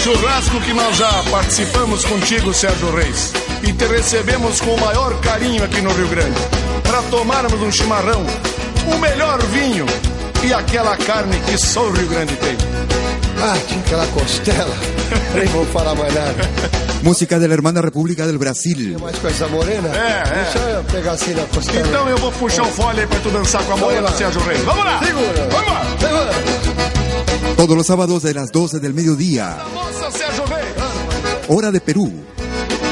Churrasco 0.03 0.59
que 0.59 0.73
nós 0.73 0.97
já 0.97 1.23
participamos 1.31 2.03
contigo, 2.03 2.53
Sérgio 2.53 2.93
Reis. 2.93 3.31
E 3.65 3.71
te 3.71 3.87
recebemos 3.87 4.59
com 4.59 4.75
o 4.75 4.81
maior 4.81 5.17
carinho 5.21 5.63
aqui 5.63 5.81
no 5.81 5.93
Rio 5.93 6.09
Grande. 6.09 6.41
Para 6.83 7.01
tomarmos 7.03 7.61
um 7.61 7.71
chimarrão, 7.71 8.25
o 8.93 8.97
melhor 8.97 9.41
vinho 9.43 9.85
e 10.45 10.53
aquela 10.53 10.97
carne 10.97 11.37
que 11.45 11.57
só 11.57 11.87
o 11.87 11.91
Rio 11.91 12.07
Grande 12.07 12.35
tem. 12.35 12.57
Ah, 13.41 13.57
tinha 13.67 13.79
aquela 13.79 14.07
costela. 14.07 14.75
Nem 15.35 15.45
vou 15.47 15.65
falar 15.65 15.95
mais 15.95 16.13
nada. 16.13 16.49
Música 17.01 17.39
de 17.39 17.47
la 17.47 17.53
hermana 17.53 17.81
República 17.81 18.25
del 18.25 18.37
Brasil. 18.37 18.97
Mais 18.99 19.17
com 19.17 19.27
essa 19.27 19.47
morena? 19.47 19.89
É, 19.89 20.23
é. 20.23 20.43
Deixa 20.43 20.59
eu 20.59 20.83
pegar 20.85 21.11
assim 21.13 21.33
na 21.33 21.43
costela. 21.43 21.87
Então 21.87 22.09
eu 22.09 22.17
vou 22.17 22.31
puxar 22.31 22.63
o 22.63 22.67
fole 22.67 23.01
aí 23.01 23.07
pra 23.07 23.19
tu 23.19 23.29
dançar 23.29 23.63
com 23.63 23.73
a 23.73 23.77
morena, 23.77 24.11
Sérgio 24.11 24.41
Reis. 24.41 24.61
Vamos 24.61 24.85
lá! 24.85 24.99
Segura. 25.03 25.49
Vamos 25.51 25.71
lá! 25.71 25.97
Segura. 25.99 27.55
Todos 27.55 27.77
los 27.77 27.85
sábados 27.87 28.23
de 28.23 28.33
las 28.33 28.51
12 28.51 28.79
del 28.79 28.93
mediodía. 28.93 29.57
Nossa, 29.73 30.11
Sérgio 30.17 30.45
Reis! 30.45 30.73
Hora 31.47 31.71
de 31.71 31.79
Perú. 31.79 32.11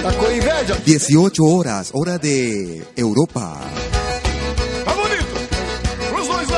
Tá 0.03 0.11
com 0.13 0.31
inveja? 0.31 0.77
18 0.85 1.45
horas. 1.45 1.91
Hora 1.93 2.17
de 2.17 2.81
Europa. 2.95 3.57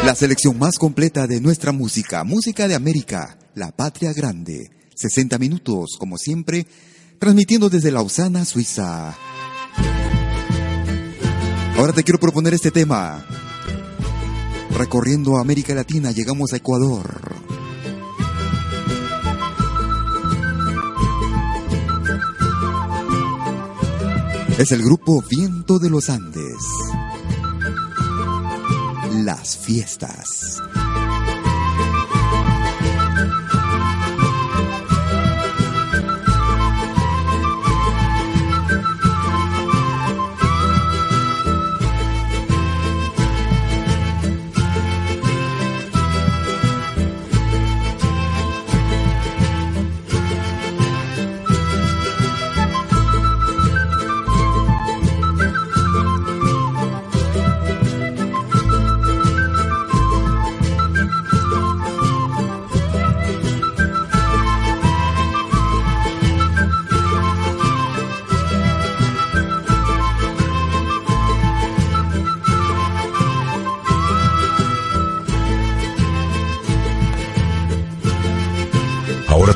La 0.05 0.15
selección 0.15 0.59
más 0.59 0.77
completa 0.77 1.27
de 1.27 1.39
nuestra 1.39 1.71
música. 1.71 2.25
Música 2.25 2.67
de 2.67 2.75
América. 2.75 3.37
La 3.55 3.71
Patria 3.71 4.11
Grande. 4.11 4.69
60 4.95 5.37
minutos, 5.37 5.91
como 5.97 6.17
siempre, 6.17 6.67
transmitiendo 7.19 7.69
desde 7.69 7.89
Lausana, 7.89 8.43
Suiza. 8.43 9.15
Ahora 11.77 11.93
te 11.93 12.03
quiero 12.03 12.19
proponer 12.19 12.53
este 12.53 12.69
tema. 12.69 13.25
Recorriendo 14.77 15.37
América 15.37 15.73
Latina, 15.73 16.11
llegamos 16.11 16.51
a 16.51 16.57
Ecuador. 16.57 17.35
Es 24.57 24.71
el 24.73 24.83
grupo 24.83 25.23
Viento 25.29 25.79
de 25.79 25.89
los 25.89 26.09
Andes. 26.09 26.57
Las 29.13 29.55
fiestas. 29.55 30.59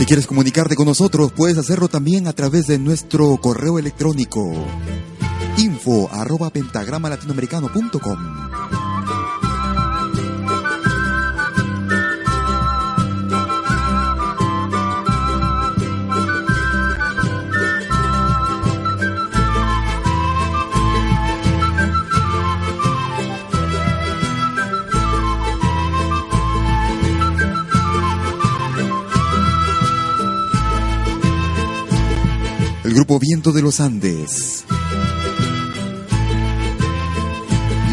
Si 0.00 0.06
quieres 0.06 0.26
comunicarte 0.26 0.76
con 0.76 0.86
nosotros, 0.86 1.30
puedes 1.30 1.58
hacerlo 1.58 1.88
también 1.88 2.26
a 2.26 2.32
través 2.32 2.66
de 2.66 2.78
nuestro 2.78 3.36
correo 3.36 3.78
electrónico 3.78 4.50
info 5.58 6.08
arroba 6.10 6.48
pentagrama 6.48 7.10
latinoamericano.com. 7.10 8.89
grupo 33.00 33.18
Viento 33.18 33.50
de 33.52 33.62
los 33.62 33.80
Andes. 33.80 34.66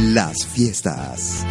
Las 0.02 0.46
fiestas. 0.46 1.46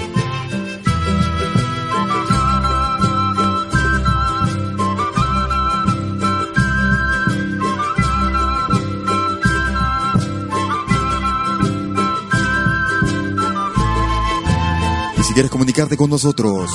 Y 15.18 15.22
si 15.22 15.32
quieres 15.32 15.50
comunicarte 15.50 15.96
con 15.96 16.10
nosotros 16.10 16.70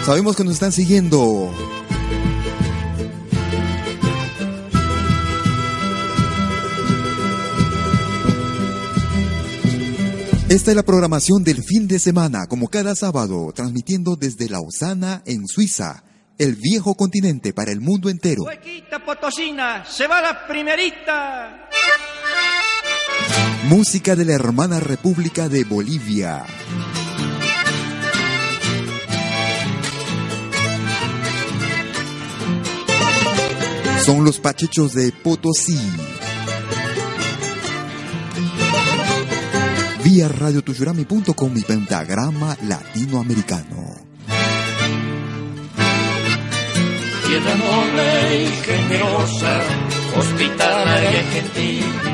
Sabemos 0.03 0.35
que 0.35 0.43
nos 0.43 0.53
están 0.53 0.71
siguiendo. 0.71 1.53
Esta 10.49 10.71
es 10.71 10.75
la 10.75 10.81
programación 10.81 11.43
del 11.43 11.63
fin 11.63 11.87
de 11.87 11.99
semana, 11.99 12.47
como 12.47 12.69
cada 12.69 12.95
sábado, 12.95 13.51
transmitiendo 13.53 14.15
desde 14.15 14.49
Lausana, 14.49 15.21
en 15.27 15.47
Suiza, 15.47 16.03
el 16.39 16.55
viejo 16.55 16.95
continente 16.95 17.53
para 17.53 17.71
el 17.71 17.79
mundo 17.79 18.09
entero. 18.09 18.41
Huequita 18.41 19.05
Potosina, 19.05 19.85
se 19.85 20.07
va 20.07 20.19
la 20.19 20.47
primerita. 20.47 21.69
Música 23.69 24.15
de 24.15 24.25
la 24.25 24.33
hermana 24.33 24.79
República 24.79 25.49
de 25.49 25.63
Bolivia. 25.63 26.45
Son 34.05 34.25
los 34.25 34.39
pachechos 34.39 34.93
de 34.93 35.11
Potosí. 35.11 35.79
Vía 40.03 40.27
radiotuyurami.com 40.27 41.57
y 41.57 41.61
pentagrama 41.61 42.57
latinoamericano. 42.63 43.95
Tierra 47.25 47.55
noble 47.55 48.43
y 48.43 48.47
generosa, 48.65 49.61
hospitalaria 50.17 51.21
y 51.21 51.25
gentil 51.33 52.12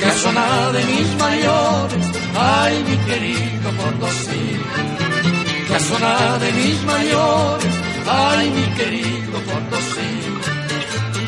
casona 0.00 0.72
de 0.72 0.84
mis 0.84 1.14
mayores, 1.16 2.06
ay 2.34 2.84
mi 2.88 2.96
querido 3.08 3.68
Potosí. 3.78 4.44
Casona 5.68 6.38
de 6.38 6.52
mis 6.52 6.82
mayores, 6.84 7.74
ay 8.06 8.50
mi 8.50 8.66
querido 8.78 9.38
Potosí. 9.48 10.12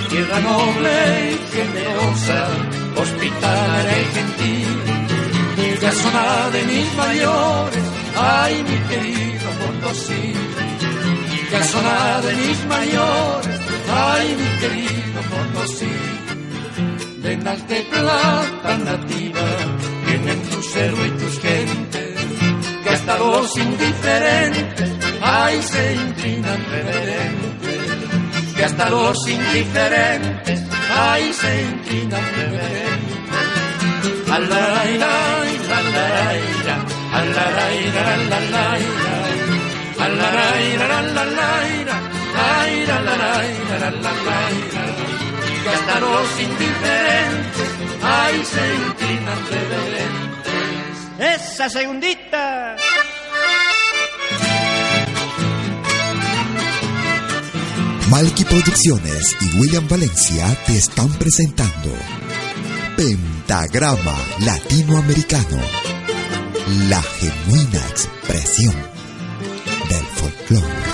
Tierra 0.08 0.40
noble 0.40 0.96
y 1.32 1.38
generosa, 1.56 2.48
hospitalaria 2.96 4.00
y 4.00 4.06
gentil. 4.16 5.78
Casona 5.80 6.50
de 6.50 6.62
mis 6.64 6.94
mayores, 6.94 7.84
ay 8.16 8.64
mi 8.68 8.78
querido 8.90 9.48
Potosí. 9.60 10.32
Casona 11.50 12.20
de 12.22 12.32
mis 12.36 12.64
mayores, 12.66 13.60
ay 13.90 14.36
mi 14.38 14.48
querido 14.60 15.20
Potosí 15.30 16.17
de 17.22 17.36
plata 17.90 18.78
nativa, 18.78 19.40
tienen 20.06 20.42
tu 20.50 20.62
cerro 20.62 21.04
y 21.04 21.10
tus 21.10 21.40
gentes, 21.40 22.14
que 22.82 22.90
hasta 22.90 23.18
los 23.18 23.56
indiferentes, 23.56 24.90
ay, 25.20 25.62
se 25.62 25.94
inclinan 25.94 26.64
reverentes, 26.70 28.54
que 28.56 28.64
hasta 28.64 28.90
los 28.90 29.28
indiferentes, 29.28 30.62
ay, 30.96 31.32
se 31.32 31.62
inclinan 31.62 32.24
reverentes. 32.36 33.18
Alaraira, 34.30 35.08
alaraira, 35.80 36.76
alaraira, 37.12 38.14
alaraira, 38.14 39.18
alaraira, 39.98 40.98
alaraira, 40.98 41.96
alaraira, 42.96 43.88
alaraira, 43.88 44.84
que 44.96 45.17
hasta 45.74 46.00
los 46.00 46.40
indiferentes, 46.40 47.70
ay, 48.02 48.44
se 48.44 48.74
inclinan 48.74 49.38
reverentes. 49.50 50.28
Esa 51.18 51.68
segundita. 51.68 52.76
Malky 58.10 58.44
Producciones 58.44 59.36
y 59.42 59.58
William 59.58 59.86
Valencia 59.86 60.46
te 60.66 60.78
están 60.78 61.10
presentando 61.18 61.90
Pentagrama 62.96 64.16
Latinoamericano, 64.40 65.58
la 66.88 67.02
genuina 67.02 67.80
expresión 67.90 68.74
del 69.88 70.04
folclore. 70.16 70.87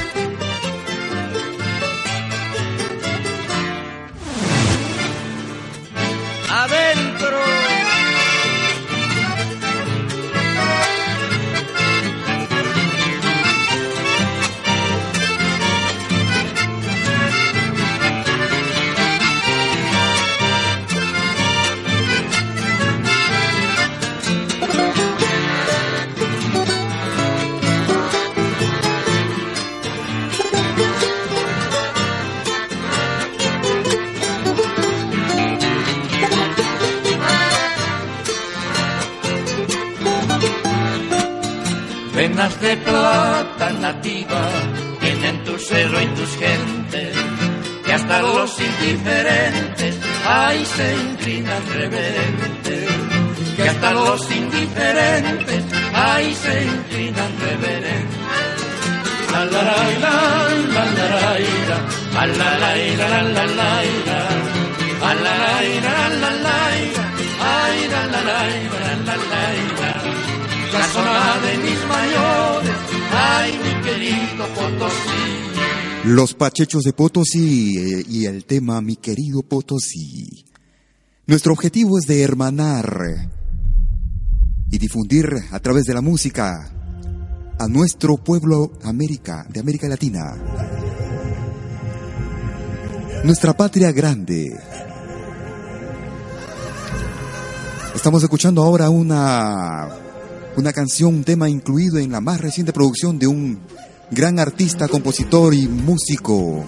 Los 76.06 76.34
Pachechos 76.34 76.82
de 76.82 76.92
Potosí 76.92 77.78
eh, 77.78 78.04
y 78.06 78.26
el 78.26 78.44
tema 78.44 78.82
Mi 78.82 78.96
querido 78.96 79.40
Potosí. 79.40 80.44
Nuestro 81.26 81.54
objetivo 81.54 81.98
es 81.98 82.06
de 82.06 82.20
hermanar 82.20 83.30
y 84.70 84.76
difundir 84.76 85.26
a 85.50 85.58
través 85.60 85.86
de 85.86 85.94
la 85.94 86.02
música 86.02 86.70
a 87.58 87.68
nuestro 87.68 88.18
pueblo 88.18 88.72
América, 88.82 89.46
de 89.48 89.60
América 89.60 89.88
Latina. 89.88 90.34
Nuestra 93.24 93.56
patria 93.56 93.90
grande. 93.90 94.60
Estamos 97.94 98.22
escuchando 98.22 98.62
ahora 98.62 98.90
una, 98.90 99.88
una 100.58 100.72
canción, 100.74 101.14
un 101.14 101.24
tema 101.24 101.48
incluido 101.48 101.96
en 101.96 102.12
la 102.12 102.20
más 102.20 102.42
reciente 102.42 102.74
producción 102.74 103.18
de 103.18 103.26
un 103.26 103.58
gran 104.10 104.38
artista, 104.38 104.88
compositor 104.88 105.54
y 105.54 105.68
músico. 105.68 106.64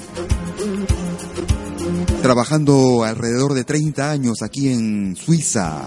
Trabajando 2.22 3.04
alrededor 3.04 3.54
de 3.54 3.64
30 3.64 4.10
años 4.10 4.42
aquí 4.42 4.68
en 4.68 5.16
Suiza. 5.16 5.84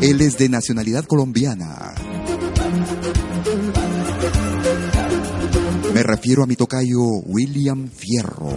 Él 0.00 0.20
es 0.20 0.38
de 0.38 0.48
nacionalidad 0.48 1.04
colombiana. 1.04 1.94
Me 5.94 6.02
refiero 6.02 6.42
a 6.42 6.46
mi 6.46 6.56
tocayo 6.56 7.02
William 7.26 7.88
Fierro. 7.88 8.50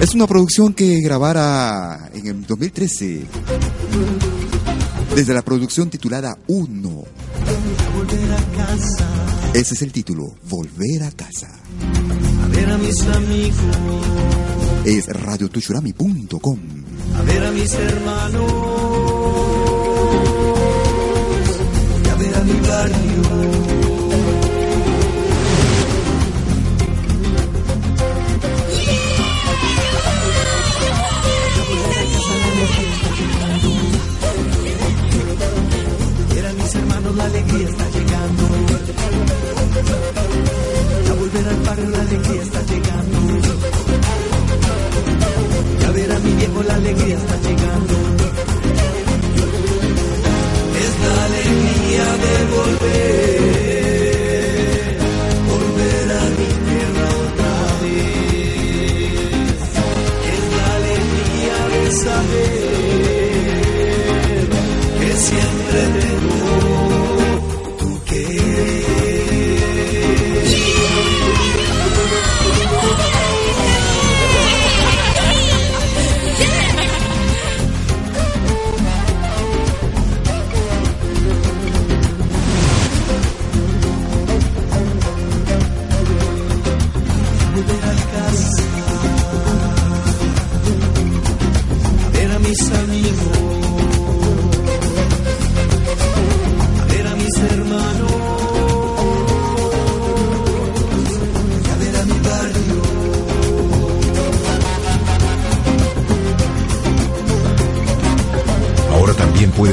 Es 0.00 0.14
una 0.14 0.26
producción 0.26 0.74
que 0.74 1.00
grabara 1.00 2.10
en 2.12 2.26
el 2.26 2.46
2013 2.46 3.22
desde 5.14 5.34
la 5.34 5.42
producción 5.42 5.90
titulada 5.90 6.36
Uno. 6.46 6.91
Ese 9.54 9.74
es 9.74 9.82
el 9.82 9.92
título, 9.92 10.34
Volver 10.48 11.02
a 11.02 11.10
casa. 11.10 11.48
A 12.44 12.48
ver 12.48 12.70
a 12.70 12.78
mis 12.78 13.00
amigos. 13.02 13.76
Es 14.84 15.06
radiotushurami.com. 15.06 16.58
A 17.16 17.22
ver 17.22 17.44
a 17.44 17.50
mis 17.50 17.72
hermanos. 17.74 18.52
Y 22.04 22.08
a 22.08 22.14
ver 22.14 22.34
a 22.34 22.40
mi 22.44 22.60
barrio. 22.66 23.61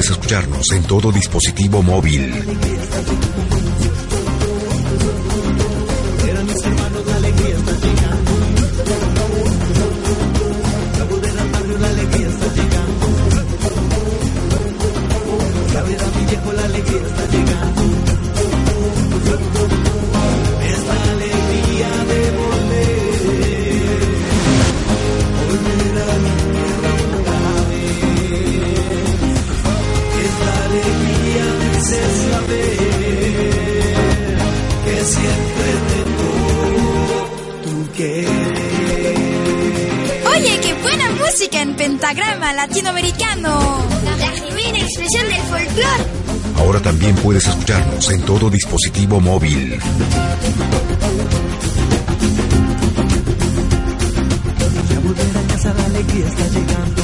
Puedes 0.00 0.12
escucharnos 0.12 0.72
en 0.72 0.82
todo 0.84 1.12
dispositivo 1.12 1.82
móvil. 1.82 2.32
Todo 48.38 48.48
dispositivo 48.48 49.20
móvil. 49.20 49.70
Ya 54.88 55.00
volver 55.00 55.36
a 55.36 55.42
casa 55.48 55.74
la 55.74 55.84
alegría 55.86 56.28
está 56.28 56.48
llegando. 56.48 57.02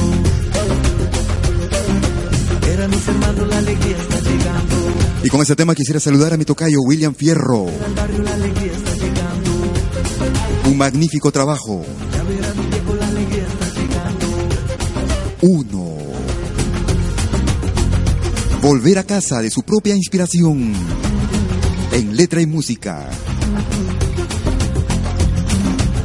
Ver 2.61 2.81
a 2.81 2.87
mis 2.87 3.07
hermanos 3.09 3.47
la 3.49 3.57
alegría 3.57 3.97
está 3.97 4.19
llegando. 4.21 4.75
Y 5.21 5.27
con 5.27 5.41
este 5.41 5.57
tema 5.57 5.75
quisiera 5.75 5.99
saludar 5.99 6.31
a 6.31 6.37
mi 6.37 6.45
tocayo 6.45 6.79
William 6.79 7.13
Fierro. 7.13 7.67
Al 7.85 7.93
barrio 7.93 8.23
la 8.23 8.33
alegría 8.33 8.71
está 8.71 8.93
llegando. 8.93 9.51
Un 10.69 10.77
magnífico 10.77 11.29
trabajo. 11.33 11.83
Ya 12.13 12.23
mi 12.23 12.35
viejo 12.69 12.95
la 12.95 13.05
alegría 13.05 13.47
está 13.47 13.81
llegando. 13.81 14.27
Uno. 15.41 15.97
Volver 18.61 18.99
a 18.99 19.03
casa 19.03 19.41
de 19.41 19.51
su 19.51 19.63
propia 19.63 19.93
inspiración. 19.93 20.73
Letra 22.17 22.41
y 22.41 22.47
música. 22.47 23.07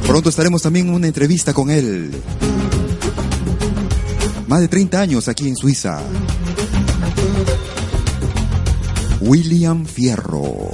Pronto 0.05 0.29
estaremos 0.29 0.61
también 0.61 0.89
en 0.89 0.93
una 0.93 1.07
entrevista 1.07 1.55
con 1.55 1.71
él. 1.71 2.11
Más 4.45 4.61
de 4.61 4.67
30 4.67 5.01
años 5.01 5.27
aquí 5.27 5.47
en 5.47 5.55
Suiza. 5.55 5.99
William 9.21 9.87
Fierro. 9.87 10.69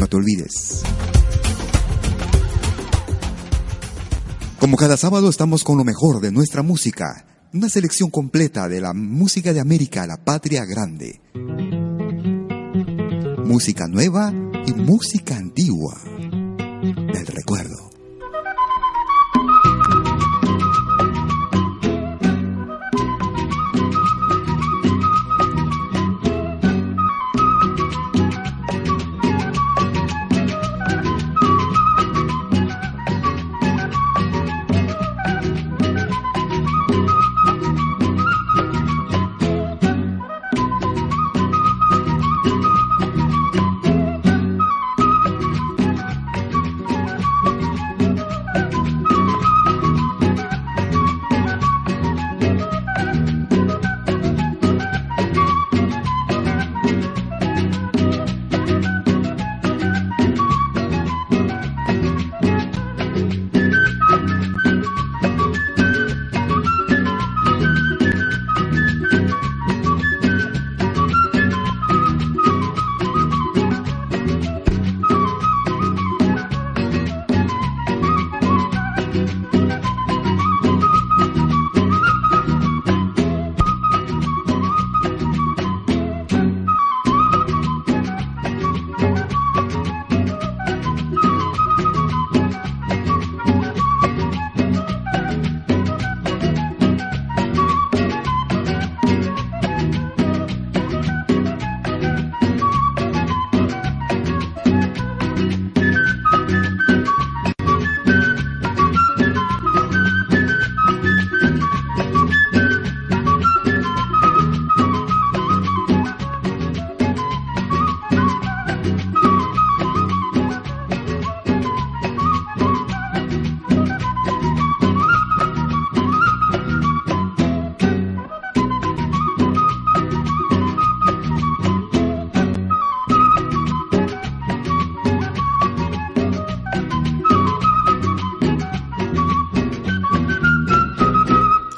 No 0.00 0.08
te 0.08 0.16
olvides. 0.16 0.82
Como 4.58 4.76
cada 4.76 4.96
sábado 4.96 5.30
estamos 5.30 5.62
con 5.62 5.78
lo 5.78 5.84
mejor 5.84 6.20
de 6.20 6.32
nuestra 6.32 6.62
música, 6.62 7.24
una 7.54 7.68
selección 7.68 8.10
completa 8.10 8.68
de 8.68 8.80
la 8.80 8.92
música 8.94 9.52
de 9.52 9.60
América, 9.60 10.08
la 10.08 10.16
patria 10.16 10.64
grande. 10.64 11.20
Música 13.46 13.86
nueva 13.86 14.32
y 14.66 14.72
música 14.72 15.36
antigua 15.36 15.96
del 16.02 17.26
recuerdo. 17.26 17.65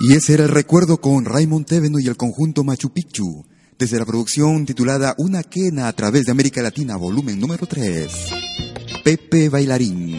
Y 0.09 0.15
ese 0.15 0.33
era 0.33 0.45
el 0.45 0.49
recuerdo 0.49 1.03
con 1.03 1.27
Raymond 1.27 1.67
Teveno 1.67 1.99
y 1.99 2.07
el 2.07 2.17
conjunto 2.17 2.65
Machu 2.65 2.95
Picchu, 2.95 3.45
desde 3.79 3.99
la 3.99 4.07
producción 4.07 4.65
titulada 4.65 5.15
Una 5.19 5.43
quena 5.43 5.87
a 5.87 5.93
través 5.93 6.25
de 6.25 6.33
América 6.33 6.63
Latina, 6.63 6.97
volumen 6.97 7.39
número 7.39 7.67
3. 7.67 8.11
Pepe 9.05 9.51
Bailarín. 9.51 10.17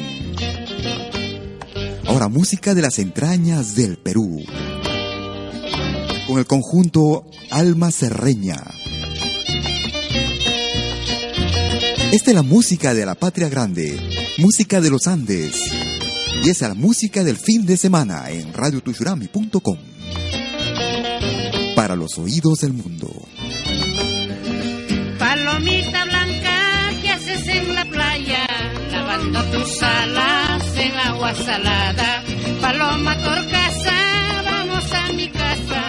Ahora, 2.06 2.28
música 2.28 2.76
de 2.76 2.84
las 2.84 3.00
entrañas 3.00 3.74
del 3.74 3.98
Perú. 3.98 4.44
Con 6.28 6.38
el 6.38 6.46
conjunto 6.46 7.26
Alma 7.50 7.90
Serreña. 7.90 8.64
Esta 12.12 12.30
es 12.30 12.36
la 12.36 12.44
música 12.44 12.94
de 12.94 13.08
la 13.08 13.16
patria 13.16 13.50
grande, 13.50 14.00
música 14.38 14.82
de 14.82 14.92
los 14.92 15.08
Andes 15.08 15.56
y 16.44 16.50
esa 16.50 16.66
es 16.66 16.70
la 16.70 16.76
música 16.76 17.24
del 17.24 17.38
fin 17.38 17.66
de 17.66 17.76
semana 17.76 18.30
en 18.30 18.54
radiotushurami.com. 18.54 19.78
Para 21.76 21.96
los 21.96 22.18
oídos 22.18 22.60
del 22.60 22.74
mundo. 22.74 23.10
Palomita 25.18 26.06
blanca, 26.06 26.92
¿qué 27.02 27.10
haces 27.10 27.48
en 27.48 27.76
la 27.76 27.86
playa? 27.86 28.48
Lavando 28.92 29.44
tus 29.46 29.84
alas 29.84 30.64
en 30.78 30.92
agua 30.98 31.34
salada. 31.36 32.24
Paloma 32.62 33.18
torcasa, 33.18 34.44
vamos 34.46 34.94
a 34.94 35.14
mi 35.14 35.28
casa. 35.30 35.84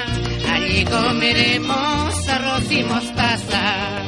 Allí 0.53 0.85
comeremos 0.85 2.29
arroz 2.29 2.71
y 2.71 2.83
mostaza. 2.85 4.03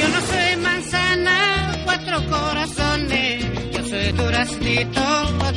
Yo 0.00 0.08
no 0.08 0.20
soy 0.26 0.56
manzana, 0.62 1.82
cuatro 1.84 2.26
corazones 2.28 2.93
duraznito 4.16 5.04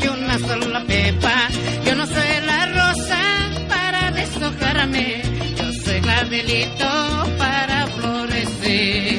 de 0.02 0.10
una 0.10 0.40
sola 0.40 0.84
pepa. 0.86 1.50
Yo 1.86 1.96
no 1.96 2.06
soy 2.06 2.46
la 2.46 2.66
rosa 2.78 3.22
para 3.68 4.12
deshojarme. 4.12 5.22
Yo 5.58 5.74
soy 5.84 6.02
clavelito 6.02 6.90
para 7.38 7.88
florecer. 7.88 9.17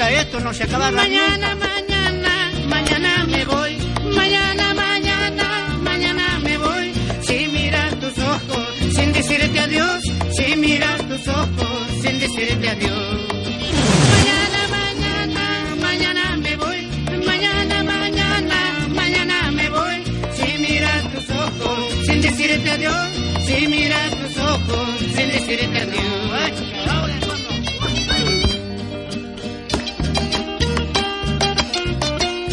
Esto 0.00 0.40
no 0.40 0.52
se 0.54 0.64
acaba 0.64 0.90
Mañana, 0.90 1.54
mañana, 1.54 2.50
mañana 2.66 3.24
me 3.26 3.44
voy. 3.44 3.76
Mañana, 4.14 4.74
mañana, 4.74 5.78
mañana 5.80 6.38
me 6.42 6.58
voy. 6.58 6.92
Si 7.20 7.46
miras 7.48 7.98
tus 8.00 8.18
ojos 8.18 8.68
sin 8.94 9.12
decirte 9.12 9.60
adiós. 9.60 10.02
Si 10.36 10.56
miras 10.56 10.98
tus 11.08 11.28
ojos 11.28 11.78
sin 12.02 12.18
decirte 12.18 12.68
adiós. 12.68 13.18
Mañana, 14.14 14.60
mañana, 14.78 15.76
mañana 15.80 16.36
me 16.38 16.56
voy. 16.56 16.88
Mañana, 17.26 17.82
mañana, 17.84 18.88
mañana 18.88 19.50
me 19.52 19.68
voy. 19.68 20.02
Si 20.34 20.58
miras 20.58 21.02
tus 21.12 21.30
ojos 21.36 21.78
sin 22.06 22.22
decirte 22.22 22.70
adiós. 22.70 23.08
Si 23.46 23.66
miras 23.68 24.10
tus 24.10 24.36
ojos 24.38 24.88
sin 25.14 25.28
decirte 25.28 25.78
adiós. 25.78 26.61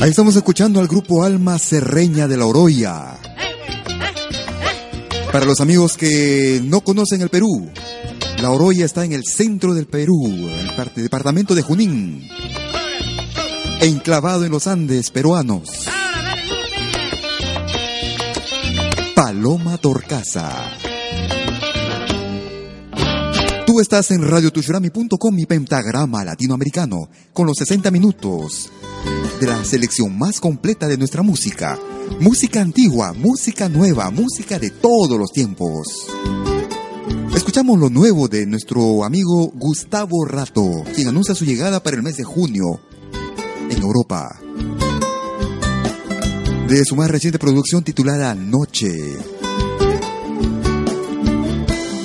Ahí 0.02 0.12
estamos 0.12 0.38
escuchando 0.38 0.80
al 0.80 0.88
grupo 0.88 1.26
Alma 1.26 1.60
Serreña 1.60 2.26
de 2.30 2.38
la 2.38 2.46
Oroya. 2.46 3.20
Para 5.34 5.46
los 5.46 5.60
amigos 5.60 5.98
que 5.98 6.62
no 6.64 6.80
conocen 6.82 7.22
el 7.22 7.28
Perú, 7.28 7.70
la 8.42 8.50
Oroya 8.50 8.86
está 8.86 9.04
en 9.04 9.12
el 9.12 9.26
centro 9.26 9.74
del 9.74 9.88
Perú, 9.88 10.26
en 10.26 10.70
el 10.70 11.04
departamento 11.04 11.54
de 11.54 11.64
Junín. 11.64 12.30
enclavado 13.82 14.46
en 14.46 14.52
los 14.52 14.68
Andes 14.68 15.12
peruanos. 15.12 15.70
Paloma 19.16 19.78
Torcaza. 19.80 20.89
Estás 23.82 24.12
en 24.12 24.28
radiotushurami.com 24.28 25.40
y 25.40 25.46
pentagrama 25.46 26.26
latinoamericano 26.26 27.10
con 27.32 27.48
los 27.48 27.58
60 27.60 27.90
minutos 27.92 28.70
de 29.40 29.48
la 29.48 29.64
selección 29.64 30.18
más 30.18 30.42
completa 30.42 30.88
de 30.90 30.98
nuestra 30.98 31.24
música. 31.24 31.80
Música 32.20 32.60
antigua, 32.60 33.14
música 33.14 33.70
nueva, 33.70 34.12
música 34.12 34.60
de 34.60 34.70
todos 34.70 35.18
los 35.18 35.32
tiempos. 35.32 36.08
Escuchamos 37.34 37.80
lo 37.80 37.90
nuevo 37.90 38.28
de 38.28 38.46
nuestro 38.46 39.06
amigo 39.06 39.50
Gustavo 39.56 40.26
Rato, 40.26 40.84
quien 40.94 41.08
anuncia 41.08 41.34
su 41.34 41.46
llegada 41.46 41.82
para 41.82 41.96
el 41.96 42.04
mes 42.04 42.18
de 42.18 42.26
junio 42.26 42.82
en 43.70 43.82
Europa. 43.82 44.42
De 46.68 46.84
su 46.84 46.98
más 46.98 47.10
reciente 47.10 47.40
producción 47.40 47.82
titulada 47.84 48.36
Noche. 48.36 48.92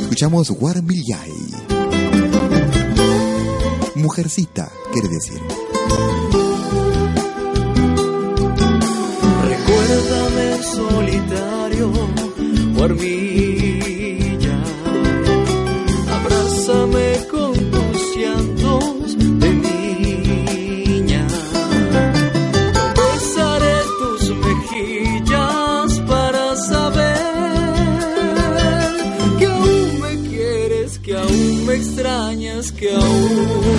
Escuchamos 0.02 0.50
Warmillay. 0.50 1.43
Mujercita, 4.04 4.70
quiere 4.92 5.08
decir. 5.08 5.40
Recuérdame 9.48 10.62
solitario, 10.62 11.90
Warmilla. 12.76 13.63
Que 32.72 32.94
aún. 32.94 33.74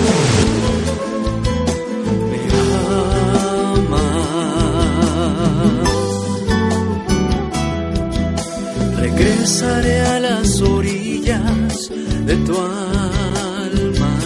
Regresaré 8.98 10.02
a 10.02 10.20
las 10.20 10.62
orillas 10.62 11.90
de 12.26 12.36
tu 12.38 12.58
alma, 12.58 14.18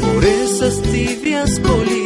por 0.00 0.24
esas 0.24 0.80
tibias 0.82 1.60
colinas 1.60 2.01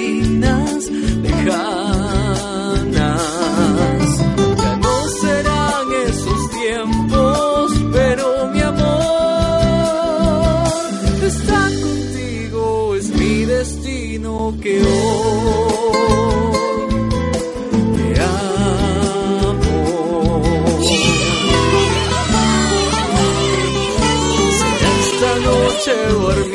noche 26.13 26.46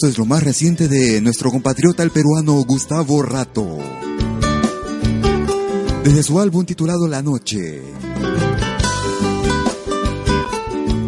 esto 0.00 0.08
es 0.08 0.16
lo 0.16 0.24
más 0.24 0.42
reciente 0.42 0.88
de 0.88 1.20
nuestro 1.20 1.50
compatriota 1.50 2.02
el 2.02 2.10
peruano 2.10 2.54
Gustavo 2.64 3.22
Rato. 3.22 3.76
Desde 6.02 6.22
su 6.22 6.40
álbum 6.40 6.64
titulado 6.64 7.06
La 7.06 7.20
Noche. 7.20 7.82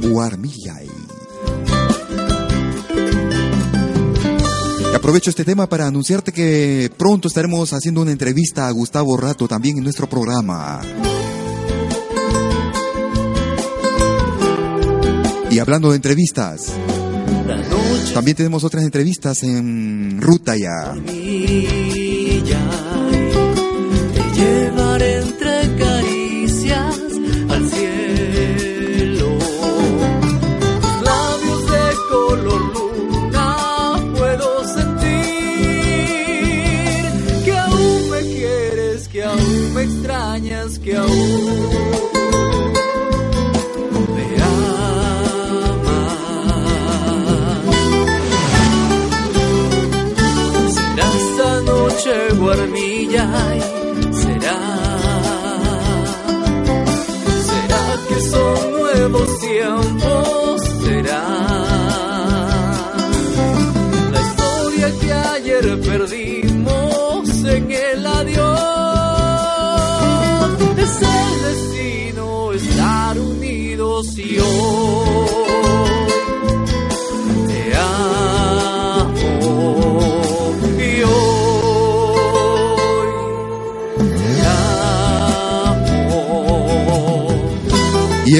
Guarmillay. 0.03 0.91
Aprovecho 4.95 5.31
este 5.31 5.47
tema 5.47 5.67
para 5.67 5.87
anunciarte 5.87 6.31
que 6.31 6.91
pronto 6.95 7.29
estaremos 7.29 7.73
haciendo 7.73 8.03
una 8.03 8.13
entrevista 8.13 8.69
a 8.69 8.73
Gustavo 8.73 9.17
Rato 9.17 9.49
también 9.49 9.79
en 9.79 9.85
nuestro 9.85 10.07
programa. 10.07 10.83
Y 15.51 15.59
hablando 15.59 15.89
de 15.89 15.97
entrevistas, 15.97 16.73
también 18.15 18.37
tenemos 18.37 18.65
otras 18.65 18.85
entrevistas 18.85 19.43
en 19.43 20.21
ruta 20.21 20.57
ya. 20.57 20.95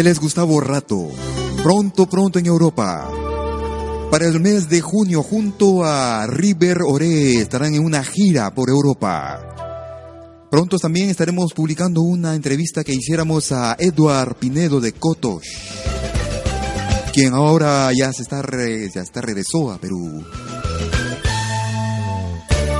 Él 0.03 0.09
es 0.09 0.19
Gustavo 0.19 0.61
Rato. 0.61 1.11
Pronto, 1.63 2.07
pronto 2.07 2.41
en 2.41 2.47
Europa. 2.47 3.09
Para 4.11 4.27
el 4.27 4.41
mes 4.41 4.69
de 4.69 4.81
junio, 4.81 5.23
junto 5.23 5.85
a 5.85 6.27
River 6.27 6.79
Ore, 6.85 7.35
estarán 7.35 7.75
en 7.75 7.85
una 7.85 8.03
gira 8.03 8.53
por 8.53 8.69
Europa. 8.69 9.39
Pronto 10.51 10.77
también 10.81 11.09
estaremos 11.09 11.53
publicando 11.55 12.03
una 12.03 12.35
entrevista 12.35 12.83
que 12.83 12.93
hiciéramos 12.93 13.53
a 13.53 13.77
Eduard 13.79 14.35
Pinedo 14.35 14.81
de 14.81 14.93
Kotosh, 14.93 15.47
quien 17.13 17.33
ahora 17.33 17.89
ya 17.97 18.13
se 18.13 18.23
está, 18.23 18.43
re- 18.43 18.91
ya 18.93 19.03
está 19.03 19.21
regresó 19.21 19.71
a 19.71 19.79
Perú. 19.79 20.25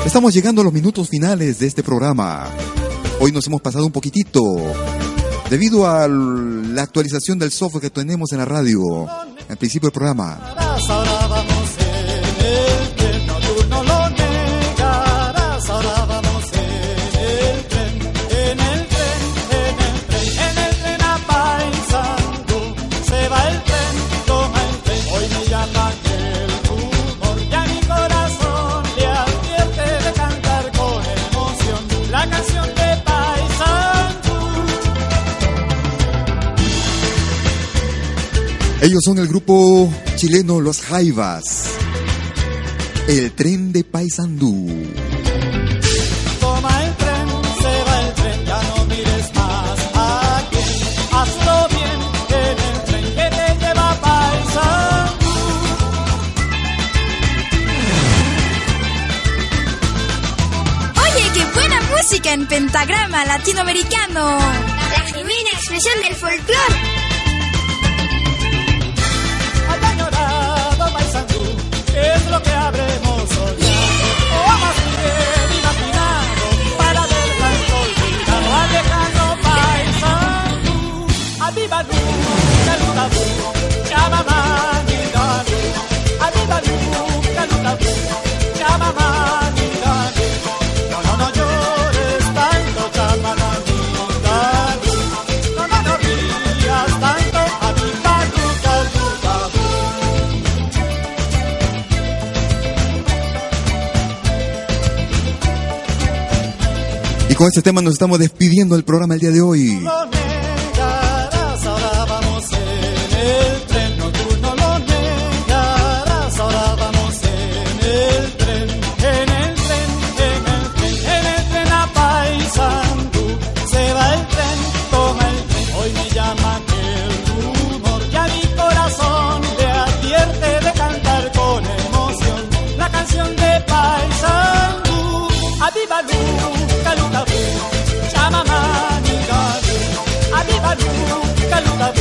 Estamos 0.05 0.35
llegando 0.35 0.61
a 0.63 0.65
los 0.65 0.73
minutos 0.73 1.09
finales 1.09 1.61
de 1.61 1.69
este 1.69 1.85
programa. 1.85 2.51
Hoy 3.21 3.31
nos 3.31 3.47
hemos 3.47 3.63
pasado 3.63 3.87
un 3.87 3.93
poquitito 3.93 4.41
debido 5.49 5.87
a 5.87 6.09
la 6.73 6.83
actualización 6.83 7.39
del 7.39 7.53
software 7.53 7.83
que 7.83 7.91
tenemos 7.91 8.33
en 8.33 8.39
la 8.39 8.45
radio 8.45 9.09
al 9.49 9.57
principio 9.59 9.89
del 9.89 9.93
programa. 9.93 10.62
Ellos 38.83 39.01
son 39.05 39.17
el 39.19 39.29
grupo 39.29 39.89
chileno 40.17 40.61
Los 40.61 40.81
Jaivas. 40.81 41.69
El 43.07 43.31
tren 43.31 43.71
de 43.71 43.85
Paysandú. 43.85 44.69
Toma 46.41 46.85
el 46.85 46.97
tren, 46.97 47.29
se 47.61 47.85
va 47.85 48.01
el 48.01 48.15
tren, 48.15 48.45
ya 48.45 48.61
no 48.61 48.85
mires 48.87 49.35
más 49.37 49.79
aquí. 49.95 50.59
Hazlo 51.13 51.69
bien 51.69 52.01
en 52.41 52.59
el 52.59 52.83
tren 52.83 53.05
que 53.05 53.37
te 53.37 53.65
lleva 53.65 53.91
a 53.93 54.01
Paysandú. 54.01 55.31
Oye, 61.05 61.31
qué 61.35 61.45
buena 61.55 61.81
música 61.83 62.33
en 62.33 62.49
pentagrama 62.49 63.25
latinoamericano. 63.27 64.39
La 64.91 65.05
genuina 65.07 65.51
expresión 65.53 66.03
del 66.03 66.17
folclore. 66.17 66.92
Con 107.43 107.49
este 107.49 107.63
tema 107.63 107.83
nos 107.83 107.95
estamos 107.95 108.21
despidiendo 108.21 108.77
del 108.77 108.85
programa 108.85 109.15
el 109.15 109.21
día 109.21 109.33
de 109.33 109.41
hoy. 109.41 109.83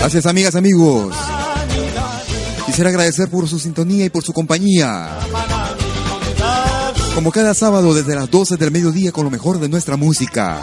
Gracias 0.01 0.25
amigas, 0.25 0.55
amigos. 0.55 1.15
Quisiera 2.65 2.89
agradecer 2.89 3.29
por 3.29 3.47
su 3.47 3.59
sintonía 3.59 4.05
y 4.05 4.09
por 4.09 4.23
su 4.23 4.33
compañía. 4.33 5.19
Como 7.13 7.31
cada 7.31 7.53
sábado 7.53 7.93
desde 7.93 8.15
las 8.15 8.31
12 8.31 8.57
del 8.57 8.71
mediodía 8.71 9.11
con 9.11 9.25
lo 9.25 9.29
mejor 9.29 9.59
de 9.59 9.69
nuestra 9.69 9.97
música. 9.97 10.59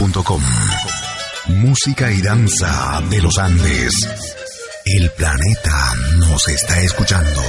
Andes.com. 0.00 0.40
Música 1.48 2.10
y 2.10 2.22
danza 2.22 3.02
de 3.10 3.20
los 3.20 3.38
Andes. 3.38 3.92
El 4.84 5.10
planeta 5.10 5.94
nos 6.18 6.48
está 6.48 6.80
escuchando. 6.80 7.40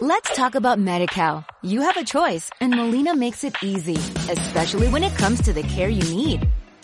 Let's 0.00 0.34
talk 0.36 0.54
about 0.54 0.78
MediCal. 0.78 1.44
You 1.62 1.82
have 1.82 1.96
a 1.96 2.04
choice 2.04 2.50
and 2.60 2.74
Molina 2.74 3.16
makes 3.16 3.42
it 3.44 3.54
easy, 3.62 3.96
especially 4.30 4.88
when 4.88 5.02
it 5.02 5.14
comes 5.16 5.42
to 5.42 5.52
the 5.52 5.62
care 5.62 5.88
you 5.88 6.02
need. 6.14 6.48